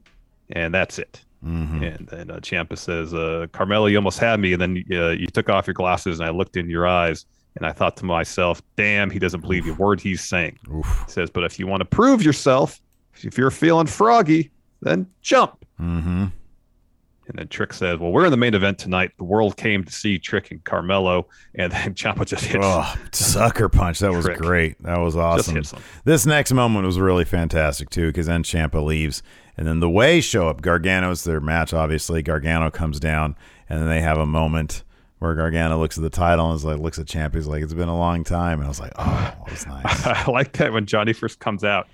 [0.52, 1.84] and that's it." Mm-hmm.
[1.84, 4.54] And then uh, Ciampa says, uh, Carmelo, you almost had me.
[4.54, 7.26] And then uh, you took off your glasses, and I looked in your eyes,
[7.58, 10.58] and I thought to myself, damn, he doesn't believe a word he's saying.
[10.74, 11.04] Oof.
[11.06, 12.80] He says, but if you want to prove yourself,
[13.22, 15.66] if you're feeling froggy, then jump.
[15.80, 16.28] Mm-hmm.
[17.28, 19.12] And then Trick says, well, we're in the main event tonight.
[19.18, 21.28] The world came to see Trick and Carmelo.
[21.56, 22.66] And then Ciampa just hits.
[22.66, 24.00] Oh, sucker punch.
[24.00, 24.82] That was great.
[24.84, 25.64] That was awesome.
[26.04, 29.24] This next moment was really fantastic too, because then Ciampa leaves,
[29.58, 30.62] and then the way show up.
[30.62, 32.22] Gargano's their match, obviously.
[32.22, 33.36] Gargano comes down,
[33.70, 34.84] and then they have a moment
[35.20, 37.36] where Gargano looks at the title and is like, looks at Ciampa.
[37.36, 40.06] He's like, "It's been a long time," and I was like, "Oh, that was nice."
[40.06, 41.88] I like that when Johnny first comes out.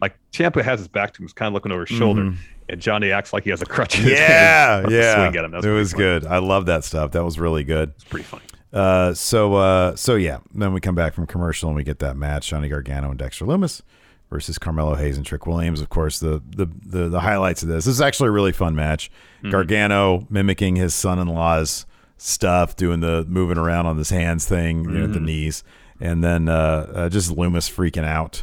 [0.00, 2.36] Like Ciampa has his back to him, he's kind of looking over his shoulder, mm-hmm.
[2.68, 4.22] And Johnny acts like he has a crutch in his Mm-hmm.
[4.22, 5.14] yeah, yeah.
[5.14, 5.50] Swing at him.
[5.52, 6.02] That it was funny.
[6.04, 6.26] good.
[6.26, 7.12] I love that stuff.
[7.12, 7.90] That was really good.
[7.94, 8.42] It's pretty funny.
[8.72, 10.38] Uh, so uh, so yeah.
[10.54, 13.44] Then we come back from commercial and we get that match: Johnny Gargano and Dexter
[13.44, 13.82] Lumis
[14.28, 15.80] versus Carmelo Hayes and Trick Williams.
[15.80, 17.84] Of course, the the the, the highlights of this.
[17.84, 19.10] This is actually a really fun match.
[19.48, 21.86] Gargano mimicking his son-in-law's
[22.18, 25.62] stuff, doing the moving around on his hands thing, you know, at the knees,
[26.00, 28.42] and then uh, uh, just Lumis freaking out.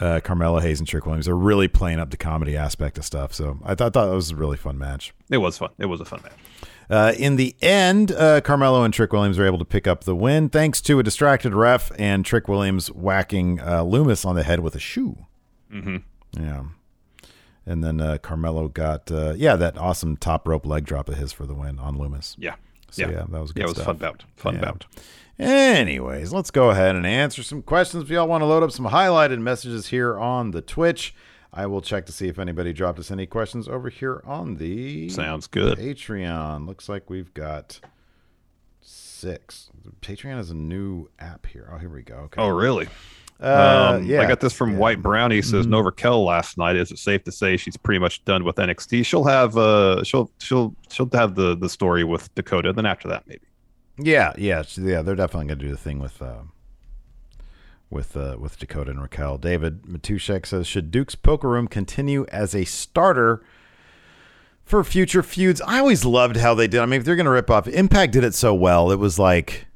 [0.00, 3.34] Uh, Carmelo Hayes and Trick Williams are really playing up the comedy aspect of stuff.
[3.34, 5.12] So I thought, thought that was a really fun match.
[5.28, 5.70] It was fun.
[5.78, 6.32] It was a fun match.
[6.88, 10.16] Uh, in the end, uh, Carmelo and Trick Williams were able to pick up the
[10.16, 14.60] win thanks to a distracted ref and Trick Williams whacking uh, Lumis on the head
[14.60, 15.26] with a shoe.
[15.72, 15.96] Mm-hmm.
[16.42, 16.64] Yeah.
[17.66, 21.30] And then uh, Carmelo got, uh, yeah, that awesome top rope leg drop of his
[21.32, 22.34] for the win on Lumis.
[22.38, 22.54] Yeah.
[22.90, 23.82] So, yeah, that was good Yeah, it was stuff.
[23.82, 24.24] a fun bout.
[24.34, 24.60] Fun Yeah.
[24.62, 24.86] bout.
[25.40, 28.02] Anyways, let's go ahead and answer some questions.
[28.02, 31.14] If y'all want to load up some highlighted messages here on the Twitch,
[31.50, 35.08] I will check to see if anybody dropped us any questions over here on the
[35.08, 35.78] Sounds good.
[35.78, 36.66] Patreon.
[36.66, 37.80] Looks like we've got
[38.82, 39.70] six.
[40.02, 41.70] Patreon is a new app here.
[41.72, 42.16] Oh, here we go.
[42.16, 42.42] Okay.
[42.42, 42.88] Oh, really?
[43.40, 44.16] Uh, um, yeah.
[44.18, 44.26] Mm-hmm.
[44.26, 45.40] I got this from White Brownie.
[45.40, 46.76] Says Nova Kell last night.
[46.76, 49.06] Is it safe to say she's pretty much done with NXT?
[49.06, 52.74] She'll have uh she'll she'll she'll have the the story with Dakota.
[52.74, 53.40] Then after that, maybe.
[54.02, 55.02] Yeah, yeah, yeah.
[55.02, 56.42] They're definitely going to do the thing with uh,
[57.90, 59.38] with uh, with Dakota and Raquel.
[59.38, 63.42] David Matushek says, should Duke's Poker Room continue as a starter
[64.64, 65.60] for future feuds?
[65.62, 66.80] I always loved how they did.
[66.80, 68.90] I mean, if they're going to rip off Impact, did it so well.
[68.90, 69.66] It was like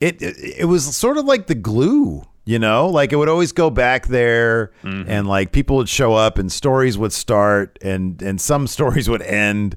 [0.00, 0.36] it, it.
[0.60, 4.08] It was sort of like the glue You know, like it would always go back
[4.08, 4.72] there,
[5.08, 9.22] and like people would show up, and stories would start, and and some stories would
[9.22, 9.76] end.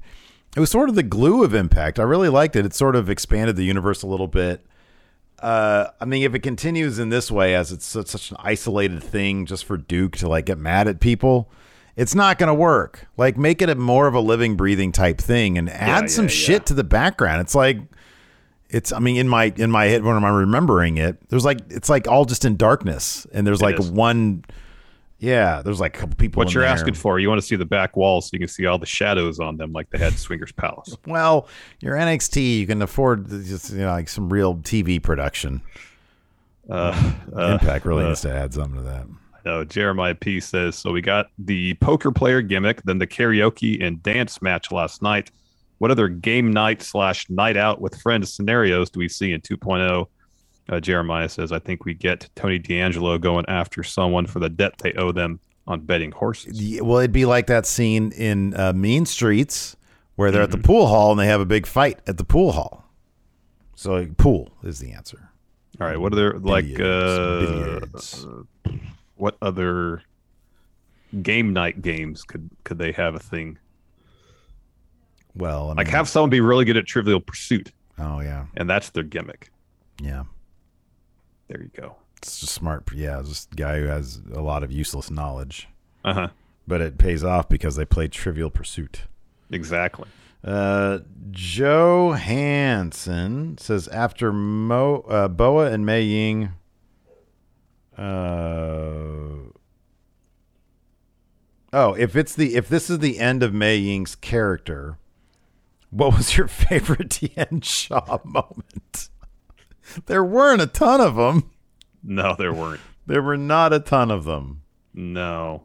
[0.55, 1.99] It was sort of the glue of Impact.
[1.99, 2.65] I really liked it.
[2.65, 4.65] It sort of expanded the universe a little bit.
[5.39, 9.03] Uh, I mean, if it continues in this way, as it's such, such an isolated
[9.03, 11.51] thing, just for Duke to like get mad at people,
[11.97, 13.07] it's not going to work.
[13.17, 16.25] Like, make it a more of a living, breathing type thing, and add yeah, some
[16.25, 16.29] yeah.
[16.29, 17.41] shit to the background.
[17.41, 17.79] It's like,
[18.69, 18.93] it's.
[18.93, 22.07] I mean, in my in my head when I'm remembering it, there's like it's like
[22.07, 23.91] all just in darkness, and there's like is.
[23.91, 24.45] one.
[25.25, 26.39] Yeah, there's like a couple people.
[26.39, 26.71] What you're there.
[26.71, 28.85] asking for, you want to see the back wall so you can see all the
[28.85, 30.95] shadows on them, like they had Swingers Palace.
[31.07, 31.47] Well,
[31.79, 35.61] your NXT, you can afford just you know like some real TV production.
[36.69, 39.07] Uh, uh, Impact really uh, needs to add something to that.
[39.45, 40.91] No, Jeremiah P says so.
[40.91, 45.31] We got the poker player gimmick, then the karaoke and dance match last night.
[45.79, 50.05] What other game night slash night out with friends scenarios do we see in 2.0?
[50.67, 54.73] Uh, Jeremiah says, I think we get Tony D'Angelo going after someone for the debt
[54.79, 56.61] they owe them on betting horses.
[56.61, 59.75] Yeah, Well, it'd be like that scene in uh, Mean Streets
[60.15, 60.61] where they're at Mm-hmm.
[60.61, 62.83] the pool hall and they have a big fight at the pool hall.
[63.75, 65.29] So pool is the answer.
[65.81, 68.25] All right, what other like uh, Billiards.
[69.15, 70.01] what other
[71.21, 73.57] game night games could could they have a thing
[75.35, 78.89] Well, I like have someone be really good at Trivial Pursuit, Oh yeah, and that's
[78.91, 79.49] their gimmick.
[80.01, 80.23] yeah.
[81.47, 81.95] There you go.
[82.17, 82.83] It's just smart.
[82.93, 85.67] Yeah, just a guy who has a lot of useless knowledge,
[86.03, 86.27] Uh huh.
[86.67, 89.03] but it pays off because they play Trivial Pursuit.
[89.51, 90.07] Exactly.
[90.43, 90.99] Uh,
[91.31, 96.53] Joe Hansen says after Mo, uh, Boa and Mei Ying.
[97.97, 99.49] Uh,
[101.73, 104.97] oh, if it's the if this is the end of Mei Ying's character,
[105.89, 109.09] what was your favorite Tian Sha moment?
[110.05, 111.51] There weren't a ton of them.
[112.03, 112.81] No, there weren't.
[113.05, 114.61] There were not a ton of them.
[114.93, 115.63] No.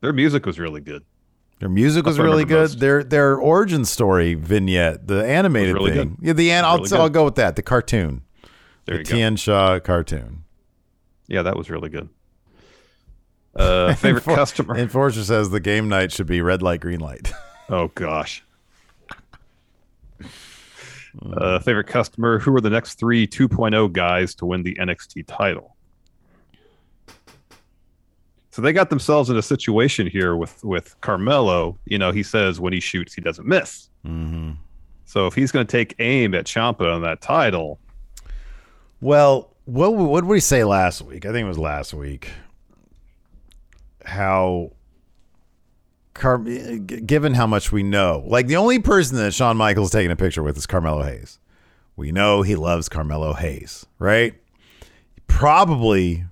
[0.00, 1.04] Their music was really good.
[1.60, 2.60] Their music was really good.
[2.70, 2.80] most.
[2.80, 6.16] Their their origin story vignette, the animated really thing.
[6.16, 6.26] good.
[6.26, 7.56] Yeah, the an- I'll, Really I'll go with that.
[7.56, 8.22] The cartoon,
[8.86, 9.04] There the.
[9.04, 10.44] Tian Sha cartoon.
[11.26, 12.08] Yeah, that was really good.
[13.56, 14.74] Uh, favorite For- customer.
[14.74, 17.32] And Forster says the game night should be red light, green light.
[17.70, 18.44] Oh gosh.
[21.36, 22.38] Uh, favorite customer.
[22.38, 25.76] Who are the next three 2.0 guys to win the NXT title?
[28.50, 31.76] So they got themselves in a situation here with with Carmelo.
[31.86, 33.88] You know, he says when he shoots, he doesn't miss.
[34.06, 34.52] mm-hmm.
[35.06, 37.78] So if he's going to take aim at Ciampa on that title,
[39.00, 41.26] Well, what what did we say last week?
[41.26, 42.30] I think it was last week.
[44.04, 44.70] How,
[46.14, 50.10] Car- eh, given how much we know, like the only person that Shawn Michaels taking
[50.10, 51.38] a picture with is Carmelo Hayes.
[51.96, 54.34] We know he loves Carmelo Hayes, right?
[55.14, 56.24] He probably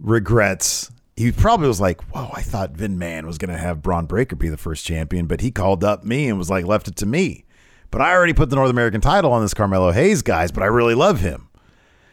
[0.00, 0.90] regrets.
[1.16, 4.36] He probably was like, "Whoa, I thought Vin Man was going to have Bron Breakker
[4.36, 7.06] be the first champion, but he called up me and was like, left it to
[7.06, 7.44] me.
[7.90, 10.66] But I already put the North American title on this Carmelo Hayes guys, but I
[10.66, 11.48] really love him."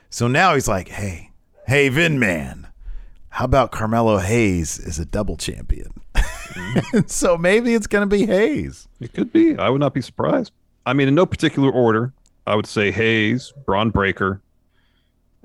[0.09, 1.31] So now he's like, hey,
[1.67, 2.67] hey, Vin Man,
[3.29, 5.93] how about Carmelo Hayes is a double champion?
[7.07, 8.87] so maybe it's going to be Hayes.
[8.99, 9.57] it could be.
[9.57, 10.51] I would not be surprised.
[10.85, 12.13] I mean, in no particular order,
[12.47, 14.41] I would say Hayes, Bron Breakker,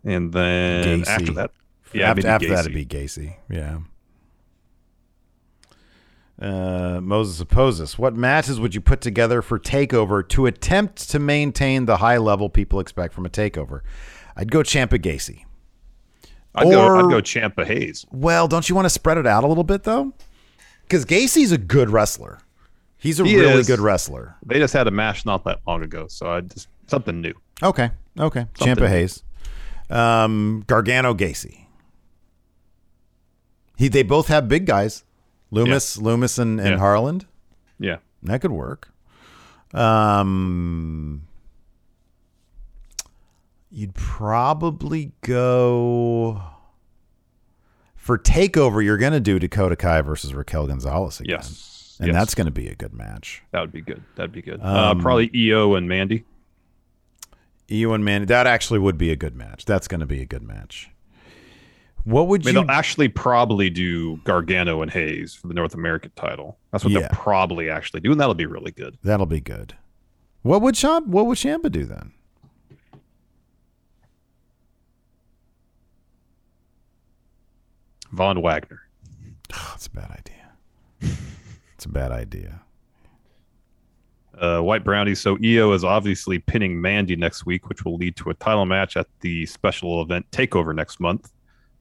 [0.04, 1.06] and then Gacy.
[1.06, 1.50] after that,
[1.92, 3.36] yeah, after after that, it'd be Gacy.
[3.50, 3.78] Yeah.
[6.40, 7.98] Uh, Moses opposes.
[7.98, 12.48] What matches would you put together for Takeover to attempt to maintain the high level
[12.48, 13.80] people expect from a Takeover?
[14.36, 15.44] I'd go Ciampa Gacy.
[16.56, 16.84] I'd go.
[16.84, 18.04] or- I'd go Ciampa Hayes.
[18.10, 20.12] Well, don't you want to spread it out a little bit though?
[20.86, 22.40] Because Gacy's a good wrestler.
[22.98, 23.66] He's a He really is.
[23.66, 24.36] good wrestler.
[24.46, 27.34] They just had a match not that long ago, so I just something new.
[27.62, 27.90] Okay.
[28.18, 28.46] Okay.
[28.54, 28.86] Ciampa new.
[28.86, 29.22] Hayes.
[29.90, 31.66] Um, Gargano Gacy.
[33.76, 35.04] He they both have big guys.
[35.52, 36.78] Lumis, Lumis and, and Yeah.
[36.78, 37.26] Harland.
[37.78, 38.90] Yeah, That could work.
[39.74, 41.22] Um
[43.70, 46.40] you'd probably go
[48.04, 51.36] for takeover, you're gonna do Dakota Kai versus Raquel Gonzalez again.
[51.38, 52.14] yes, And yes.
[52.14, 53.42] that's gonna be a good match.
[53.52, 54.02] that would be good.
[54.16, 54.60] That'd be good.
[54.60, 56.24] Um, uh, probably Io and Mandy.
[57.72, 59.64] Io and Mandy, that actually would be a good match.
[59.64, 60.90] That's gonna be a good match.
[62.04, 65.72] What would I mean, you they'll actually probably do Gargano and Hayes for the North
[65.72, 66.58] American title.
[66.70, 67.00] That's what Yeah.
[67.00, 68.98] they'll probably actually do, and that'll be really good.
[69.02, 69.74] That'll be good.
[70.42, 71.06] What would Champ?
[71.06, 72.12] What would Ciampa do then?
[78.14, 78.80] Von Wagner.
[79.52, 81.16] Oh, it's a bad idea.
[81.74, 82.62] it's a bad idea.
[84.38, 85.14] Uh, White Brownie.
[85.14, 88.96] So Io is obviously pinning Mandy next week, which will lead to a title match
[88.96, 91.32] at the special event Takeover next month.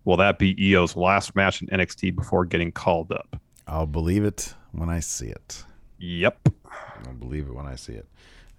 [0.06, 3.40] Will that be Io's last match in NXT before getting called up?
[3.68, 5.64] I'll believe it when I see it.
[6.00, 6.50] Yep.
[7.06, 8.08] I'll believe it when I see it.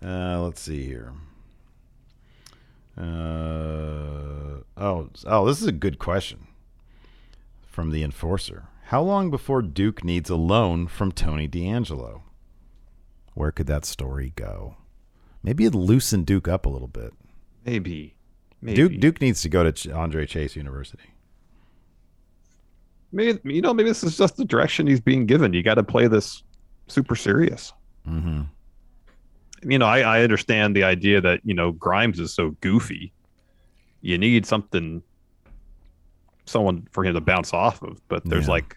[0.02, 1.12] Uh, let's see here.
[2.96, 6.46] Uh, oh, oh, this is a good question
[7.74, 8.68] from the enforcer.
[8.84, 12.22] How long before Duke needs a loan from Tony D'Angelo?
[13.34, 14.76] Where could that story go?
[15.42, 17.12] Maybe it loosened Duke up a little bit.
[17.66, 18.14] Maybe.
[18.62, 18.76] Maybe.
[18.76, 21.10] Duke Duke needs to go to Ch- Andre Chase University.
[23.10, 23.74] Maybe you know.
[23.74, 25.52] Maybe this is just the direction he's being given.
[25.52, 26.42] You got to play this
[26.86, 27.72] super serious.
[28.08, 28.42] Mm-hmm.
[29.70, 33.12] You know, I, I understand the idea that you know Grimes is so goofy.
[34.00, 35.02] You need something,
[36.46, 38.00] someone for him to bounce off of.
[38.08, 38.52] But there's Yeah.
[38.52, 38.76] like,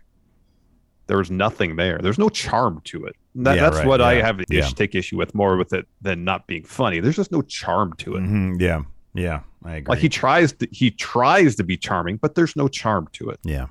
[1.07, 1.99] there's nothing there.
[2.02, 3.15] There's no charm to it.
[3.35, 4.60] That, Yeah, that's right, what I have yeah.
[4.65, 6.99] issue, take issue with more with it than not being funny.
[6.99, 8.23] There's just no charm to it.
[8.23, 8.81] Mhm, Yeah,
[9.14, 9.91] yeah, I agree.
[9.91, 13.39] Like he tries to he tries to be charming, but there's no charm to it.
[13.44, 13.68] Yeah.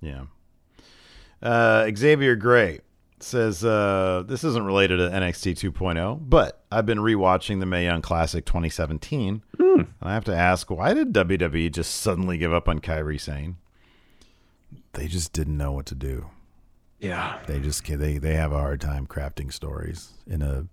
[0.00, 0.24] Yeah.
[1.42, 2.80] Uh, Xavier Gray
[3.22, 7.84] says uh, this isn't related to NXT 2.0, oh, but I've been rewatching the Mae
[7.84, 12.68] Young Classic 2017, and I have to ask, why did WWE just suddenly give up
[12.68, 13.56] on Kairi Sane?
[14.92, 16.30] They just didn't know what to do.
[16.98, 17.38] Yeah.
[17.46, 20.66] They just they they have a hard time crafting stories in a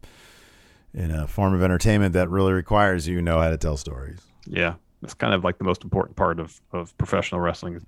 [0.94, 4.22] in a form of entertainment that really requires you know how to tell stories.
[4.46, 7.86] Yeah, it's kind of like the most important part of, of professional wrestling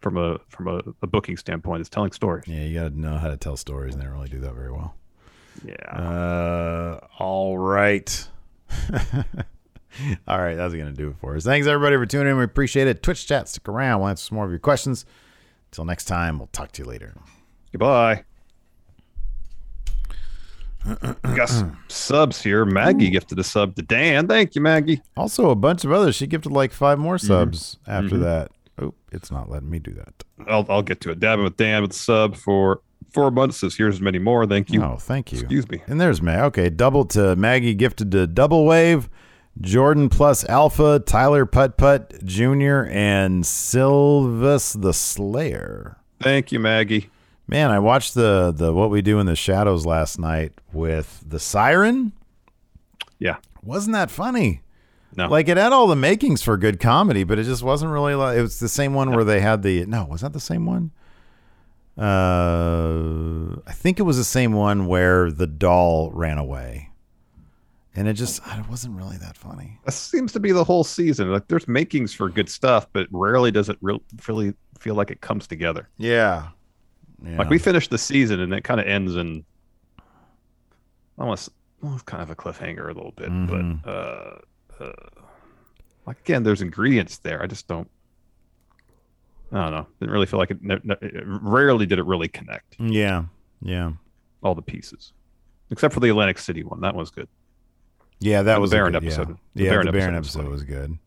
[0.00, 2.44] from a from a, a booking standpoint is telling stories.
[2.46, 4.54] Yeah, you got to know how to tell stories, and they don't really do that
[4.54, 4.94] very well.
[5.64, 5.74] Yeah.
[5.92, 8.28] Uh, all right.
[10.28, 11.44] all right, that's going to do it for us.
[11.44, 12.38] Thanks, everybody, for tuning in.
[12.38, 13.02] We appreciate it.
[13.02, 14.00] Twitch chat, stick around.
[14.00, 15.04] We'll answer some more of your questions.
[15.70, 17.14] Until next time, we'll talk to you later.
[17.72, 18.24] Goodbye.
[21.22, 22.64] Got some subs here.
[22.64, 24.26] Maggie gifted a sub to Dan.
[24.28, 25.02] Thank you, Maggie.
[25.16, 26.14] Also, a bunch of others.
[26.14, 28.20] She gifted like five more subs after Mhm.
[28.22, 28.50] that.
[29.12, 30.24] It's not letting me do that.
[30.46, 31.20] I'll, I'll get to it.
[31.20, 32.80] Dabbing with Dan with sub for
[33.10, 33.58] four months.
[33.58, 34.46] Says here's many more.
[34.46, 34.82] Thank you.
[34.82, 35.38] Oh, thank you.
[35.40, 35.82] Excuse me.
[35.86, 36.40] And there's Mag.
[36.44, 39.08] Okay, double to Maggie gifted to Double Wave,
[39.60, 45.96] Jordan plus Alpha, Tyler Putt Putt Jr., and Sylvis the Slayer.
[46.20, 47.10] Thank you, Maggie.
[47.46, 51.38] Man, I watched the the What We Do in the Shadows last night with the
[51.38, 52.12] Siren.
[53.18, 53.36] Yeah.
[53.62, 54.60] Wasn't that funny?
[55.18, 55.28] No.
[55.28, 58.38] Like it had all the makings for good comedy, but it just wasn't really like
[58.38, 60.92] it was the same one where they had the no, was that the same one?
[61.98, 66.90] Uh I think it was the same one where the doll ran away.
[67.96, 69.80] And it just it wasn't really that funny.
[69.84, 71.32] That seems to be the whole season.
[71.32, 75.20] Like there's makings for good stuff, but rarely does it re- really feel like it
[75.20, 75.88] comes together.
[75.98, 76.48] Yeah.
[77.24, 77.38] Yeah.
[77.38, 79.44] Like we finished the season and it kind of ends in
[81.18, 81.50] almost
[81.82, 83.82] well, kind of a cliffhanger a little bit, Mhm.
[83.82, 84.38] but uh,
[84.80, 84.92] uh,
[86.06, 87.42] like again, there's ingredients there.
[87.42, 87.88] I just don't.
[89.52, 89.86] I don't know.
[90.00, 90.58] Didn't really feel like it.
[90.62, 93.24] It- rarely did it really connect Yeah.
[93.62, 93.92] Yeah.
[94.42, 95.12] all the pieces,
[95.70, 96.80] except for the Atlantic City one.
[96.82, 97.28] That was good.
[98.20, 99.28] Yeah, that the was a Baron good- episode.
[99.28, 100.98] Yeah, The yeah Baron the Baron episode episode was was, good.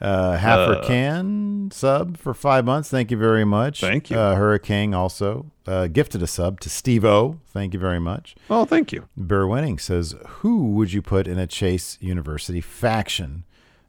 [0.00, 2.90] Uh, Halfer Uh, Can sub for five months.
[2.90, 3.80] Thank you very much.
[3.80, 4.18] Thank you.
[4.18, 7.38] Uh, Hurricane also uh, gifted a sub to Steve O.
[7.46, 8.34] Thank you very much.
[8.50, 9.08] Oh, thank you.
[9.16, 13.44] Burr Winning says, Who would you put in a Chase University faction?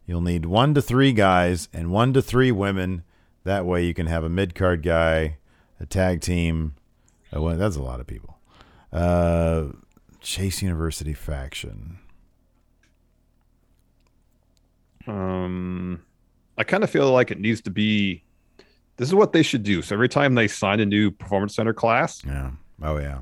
[0.05, 3.03] You'll need one to three guys and one to three women.
[3.43, 5.37] That way you can have a mid card guy,
[5.79, 6.75] a tag team.
[7.33, 8.37] Uh, that's a lot of people.
[8.93, 9.65] Uh,
[10.21, 11.97] Chase University faction.
[15.07, 16.01] Um,
[16.57, 18.23] I kind of feel like it needs to be.
[18.97, 19.81] This is what they should do.
[19.81, 22.51] So every time they sign a new performance center class, Yeah.
[22.81, 23.19] Oh, yeah.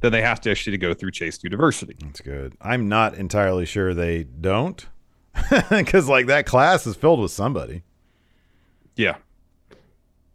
[0.00, 1.96] then they have to actually go through Chase University.
[2.02, 2.54] That's good.
[2.60, 4.84] I'm not entirely sure they don't.
[5.70, 7.82] Because, like, that class is filled with somebody.
[8.96, 9.16] Yeah,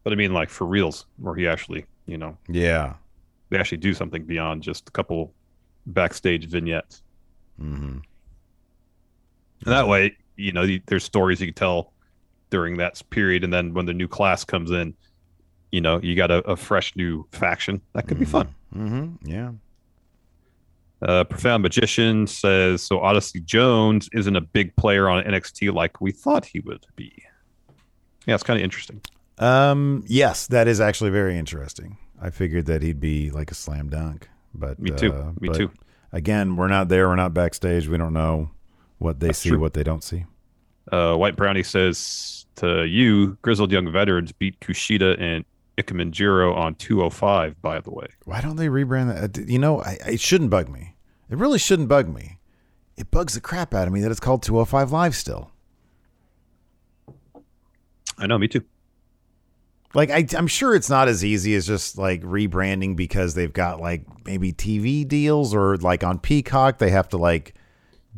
[0.03, 2.95] but I mean, like for reals, where he actually, you know, Yeah.
[3.49, 5.33] they actually do something beyond just a couple
[5.85, 7.03] backstage vignettes.
[7.61, 7.99] Mm-hmm.
[7.99, 8.01] And
[9.65, 11.91] that way, you know, there's stories you can tell
[12.49, 14.93] during that period, and then when the new class comes in,
[15.71, 17.81] you know, you got a, a fresh new faction.
[17.93, 18.53] That could be fun.
[18.73, 19.29] Mm-hmm.
[19.29, 19.51] Yeah.
[21.01, 22.99] Uh, Profound Magician says so.
[23.01, 27.11] Odyssey Jones isn't a big player on NXT like we thought he would be.
[28.25, 29.01] Yeah, it's kind of interesting.
[29.37, 30.03] Um.
[30.07, 31.97] Yes, that is actually very interesting.
[32.19, 35.13] I figured that he'd be like a slam dunk, but Me too.
[35.13, 35.69] uh, Me too.
[36.11, 37.07] Again, we're not there.
[37.09, 37.87] We're not backstage.
[37.87, 38.49] We don't know
[38.97, 39.59] what they That's see, true.
[39.59, 40.25] what they don't see.
[40.91, 45.43] Uh, White Brownie says to you, Grizzled Young Veterans beat Kushida and
[45.77, 48.07] Ikemen Jiro on 205, by the way.
[48.25, 49.37] Why don't they rebrand that?
[49.37, 50.95] Uh, You know, I, it shouldn't bug me.
[51.29, 52.39] It really shouldn't bug me.
[52.95, 55.51] It bugs the crap out of me that it's called 205 Live still.
[58.17, 58.63] I know, me too.
[59.93, 63.79] Like I, I'm sure it's not as easy as just like rebranding because they've got
[63.79, 67.53] like maybe TV deals or like on Peacock they have to like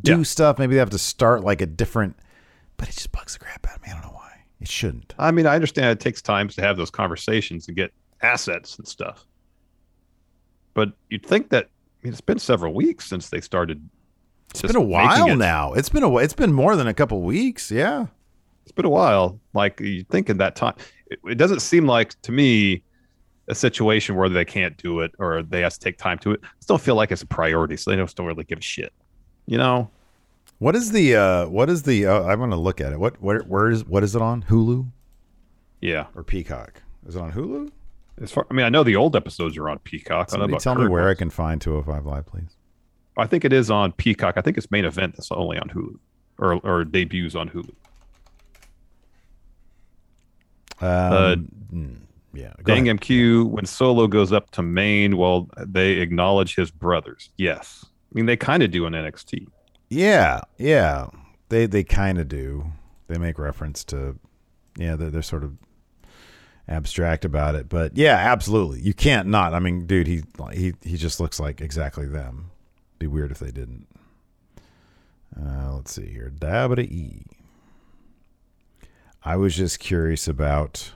[0.01, 0.23] do Yeah.
[0.23, 0.59] stuff.
[0.59, 2.15] Maybe they have to start like a different.
[2.77, 3.89] But it just bugs the crap out of me.
[3.89, 4.31] I don't know why.
[4.61, 5.13] It shouldn't.
[5.17, 8.88] I mean, I understand it takes time to have those conversations and get assets and
[8.88, 9.26] stuff.
[10.73, 13.88] But you'd think that I mean, it's been several weeks since they started.
[14.51, 15.73] It's been a while now.
[15.73, 16.17] It's been a.
[16.17, 17.69] It's been more than a couple weeks.
[17.69, 18.07] Yeah.
[18.63, 19.39] It's been a while.
[19.53, 20.76] Like you think in that time,
[21.07, 22.84] it, it doesn't seem like to me
[23.47, 26.39] a situation where they can't do it or they have to take time to it.
[26.43, 28.93] I still feel like it's a priority, so they just don't really give a shit.
[29.49, 29.89] You know,
[30.59, 31.15] What is the?
[31.15, 32.05] uh What is the?
[32.05, 32.99] Uh, I'm gonna look at it.
[32.99, 33.19] What?
[33.19, 33.39] Where?
[33.39, 33.84] Where is?
[33.84, 34.43] What is it on?
[34.43, 34.91] Hulu
[35.81, 36.05] yeah.
[36.15, 36.84] or Peacock?
[37.07, 37.71] Is it on Hulu?
[38.21, 40.30] As far, I mean, I know the old episodes are on Peacock.
[40.34, 42.57] I don't know Somebody tell me where I can find 205 Live, please.
[43.17, 44.35] I think it is on Peacock.
[44.38, 45.97] I think it's main event that's only on Hulu
[46.38, 47.73] or or debuts on Hulu.
[50.81, 51.97] Um, mm,
[52.34, 52.53] yeah.
[52.63, 53.01] go Dang ahead.
[53.01, 57.31] MQ, when Solo goes up to main, well, they acknowledge his brothers.
[57.38, 57.85] Yes.
[58.10, 59.48] I mean, they kind of do in NXT.
[59.90, 61.07] Yeah, yeah.
[61.49, 62.72] They they kind of do.
[63.07, 64.18] They make reference to,
[64.77, 64.95] yeah.
[64.95, 65.57] They're, they're sort of
[66.68, 68.81] abstract about it, but yeah, absolutely.
[68.81, 69.53] You can't not.
[69.53, 70.23] I mean, dude, he
[70.53, 72.52] he he just looks like exactly them.
[72.99, 73.88] Be weird if they didn't.
[75.40, 76.31] Uh, let's see here.
[76.36, 77.26] Dabba E.
[79.23, 80.91] I was just curious about.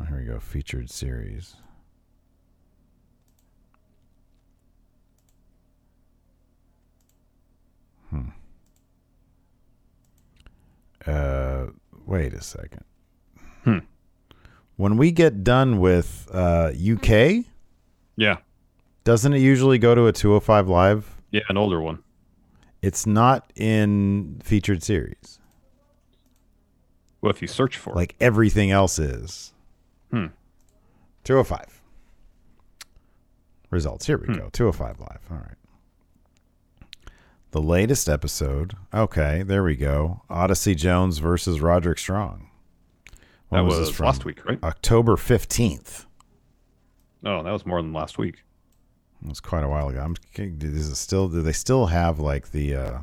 [0.00, 0.38] Oh, here we go.
[0.38, 1.56] Featured series.
[11.06, 11.66] Uh,
[12.06, 12.84] wait a second.
[13.64, 13.78] Hmm.
[14.76, 17.44] When we get done with uh, UK,
[18.16, 18.36] Yeah.
[19.04, 21.16] doesn't it usually go to a 205 live?
[21.30, 22.02] Yeah, an older one.
[22.82, 25.38] It's not in featured series.
[27.20, 27.96] Well, if you search for it.
[27.96, 29.52] Like everything else is.
[30.10, 30.26] Hmm.
[31.24, 31.82] 205.
[33.70, 34.06] Results.
[34.06, 34.48] Here we go.
[34.52, 35.20] 205 live.
[35.30, 35.56] All right.
[37.52, 38.74] The latest episode.
[38.94, 40.22] Okay, there we go.
[40.30, 42.48] Odyssey Jones versus Roderick Strong.
[43.48, 44.06] When That this was from?
[44.06, 44.62] last week, right?
[44.62, 46.06] October 15th.
[47.24, 48.44] Oh, that was more than last week.
[49.22, 50.00] It was quite a while ago.
[50.00, 52.98] I'm is it still do they still have like the uh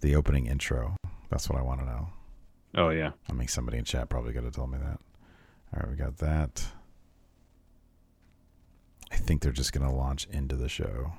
[0.00, 0.94] the opening intro?
[1.30, 2.08] That's what I want to know.
[2.76, 3.12] Oh, yeah.
[3.28, 5.00] I mean somebody in chat probably could have told me that.
[5.74, 6.64] All right, we got that.
[9.10, 11.12] I think they're just gonna launch into the show.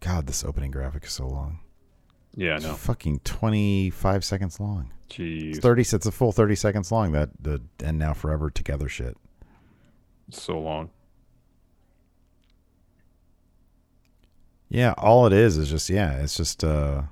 [0.00, 1.60] God, this opening graphic is so long.
[2.34, 2.74] Yeah, I It's know.
[2.74, 4.92] fucking twenty five seconds long.
[5.08, 5.60] It's Jeez.
[5.62, 5.82] thirty.
[5.82, 7.12] It's a full thirty seconds long.
[7.12, 9.16] That the and now forever together shit.
[10.30, 10.90] So long.
[14.68, 17.02] Yeah, all it is is just yeah, it's just uh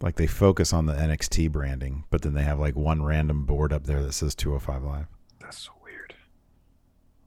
[0.00, 3.72] like they focus on the NXT branding, but then they have like one random board
[3.72, 5.06] up there that says 205 Live.
[5.40, 6.14] That's so weird.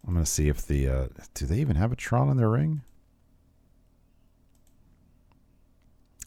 [0.07, 2.81] I'm gonna see if the uh do they even have a Tron in their ring?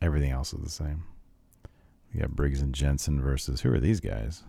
[0.05, 1.05] Everything else is the same.
[2.12, 4.44] We got Briggs and Jensen versus who are these guys?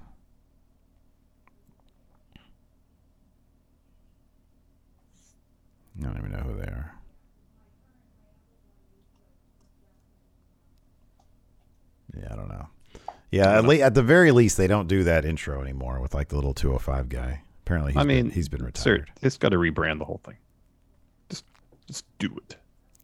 [5.98, 6.94] I don't even know who they are.
[12.20, 12.68] Yeah, I don't know.
[13.32, 16.28] Yeah, at, le- at the very least, they don't do that intro anymore with like
[16.28, 17.44] the little 205 guy.
[17.66, 19.12] Apparently, he's I mean, been, he's been Sir, retired.
[19.22, 20.36] it's got to rebrand the whole thing.
[21.30, 21.46] Just,
[21.88, 22.58] just do it.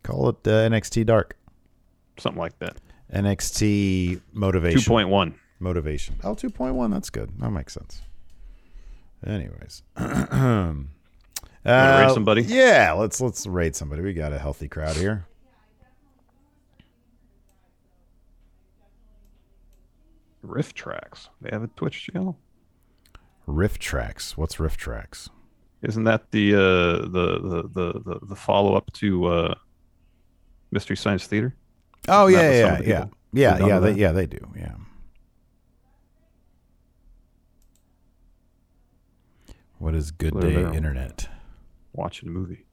[0.03, 1.37] Call it uh, NXT Dark.
[2.21, 2.77] Something like that.
[3.11, 4.79] NXT Motivation.
[4.79, 5.33] 2.1.
[5.59, 6.15] Motivation.
[6.23, 6.91] Oh, 2.1.
[6.91, 7.31] That's good.
[7.39, 8.01] That makes sense.
[9.25, 9.81] Anyways.
[9.97, 10.73] uh,
[11.65, 12.43] raid somebody?
[12.43, 14.03] Yeah, let's let's raid somebody.
[14.03, 15.25] We got a healthy crowd here.
[20.45, 21.29] RiffTrax.
[21.41, 22.37] They have a Twitch channel.
[23.47, 24.37] RiffTrax.
[24.37, 25.29] What's RiffTrax?
[25.81, 26.59] Isn't that the uh,
[27.07, 29.55] the the the the, the follow up to uh,
[30.71, 31.55] Mystery Science Theater?
[32.07, 33.79] Oh Isn't yeah, that what some yeah, yeah, yeah, yeah.
[33.79, 34.39] They, yeah, they do.
[34.55, 34.73] Yeah.
[39.77, 40.73] What is Good They're Day there.
[40.73, 41.29] Internet?
[41.93, 42.65] Watching a movie.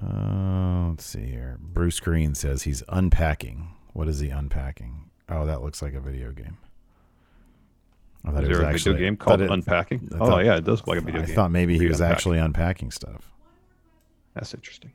[0.00, 1.58] Uh, let's see here.
[1.60, 3.74] Bruce Green says he's unpacking.
[3.92, 5.10] What is he unpacking?
[5.28, 6.56] Oh, that looks like a video game.
[8.24, 10.08] I thought Is it was there a actually video game called it- Unpacking?
[10.14, 11.32] I oh yeah, it does look like a video I game.
[11.32, 12.16] I thought maybe he was unpack.
[12.16, 13.31] actually unpacking stuff.
[14.34, 14.92] That's interesting.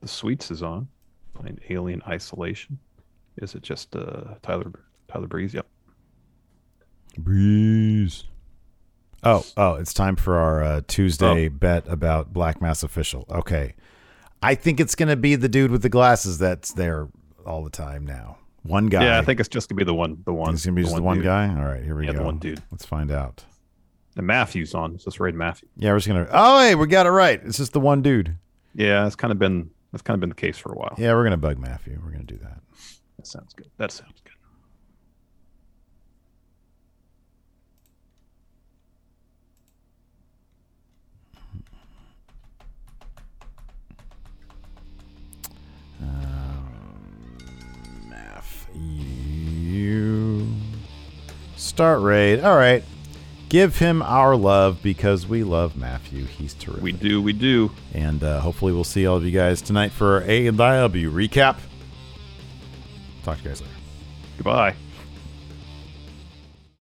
[0.00, 0.88] The Sweets is on.
[1.34, 2.78] Playing Alien Isolation.
[3.38, 4.72] Is it just uh, Tyler
[5.08, 5.54] Tyler Breeze?
[5.54, 5.66] Yep.
[7.18, 8.24] Breeze.
[9.22, 13.24] Oh, oh, it's time for our uh, Tuesday bet about Black Mass Official.
[13.30, 13.74] Okay.
[14.42, 17.08] I think it's going to be the dude with the glasses that's there
[17.46, 18.36] all the time now.
[18.62, 19.04] One guy.
[19.04, 20.22] Yeah, I think it's just gonna be the one.
[20.24, 20.52] The one.
[20.54, 21.24] it's going to be just the one dude.
[21.24, 21.48] guy.
[21.48, 22.18] All right, here we Yeah, go.
[22.18, 22.62] the one dude.
[22.70, 23.44] Let's find out.
[24.16, 24.94] And Matthews on.
[24.94, 25.68] It's just Raid Matthew.
[25.76, 26.30] Yeah, we're just going to.
[26.32, 27.40] Oh, hey, we got it right.
[27.44, 28.36] It's just the one dude.
[28.74, 30.94] Yeah, it's kind of been that's kind of been the case for a while.
[30.98, 32.00] Yeah, we're going to bug Matthew.
[32.02, 32.60] We're going to do that.
[33.16, 33.70] That sounds good.
[33.78, 34.32] That sounds good.
[46.02, 47.38] Um,
[48.74, 50.46] Matthew.
[51.56, 52.40] Start raid.
[52.40, 52.82] All right.
[53.54, 56.24] Give him our love because we love Matthew.
[56.24, 56.82] He's terrific.
[56.82, 57.22] We do.
[57.22, 57.70] We do.
[57.92, 61.12] And uh, hopefully we'll see all of you guys tonight for our A and W
[61.12, 61.58] recap.
[63.22, 63.72] Talk to you guys later.
[64.38, 64.74] Goodbye.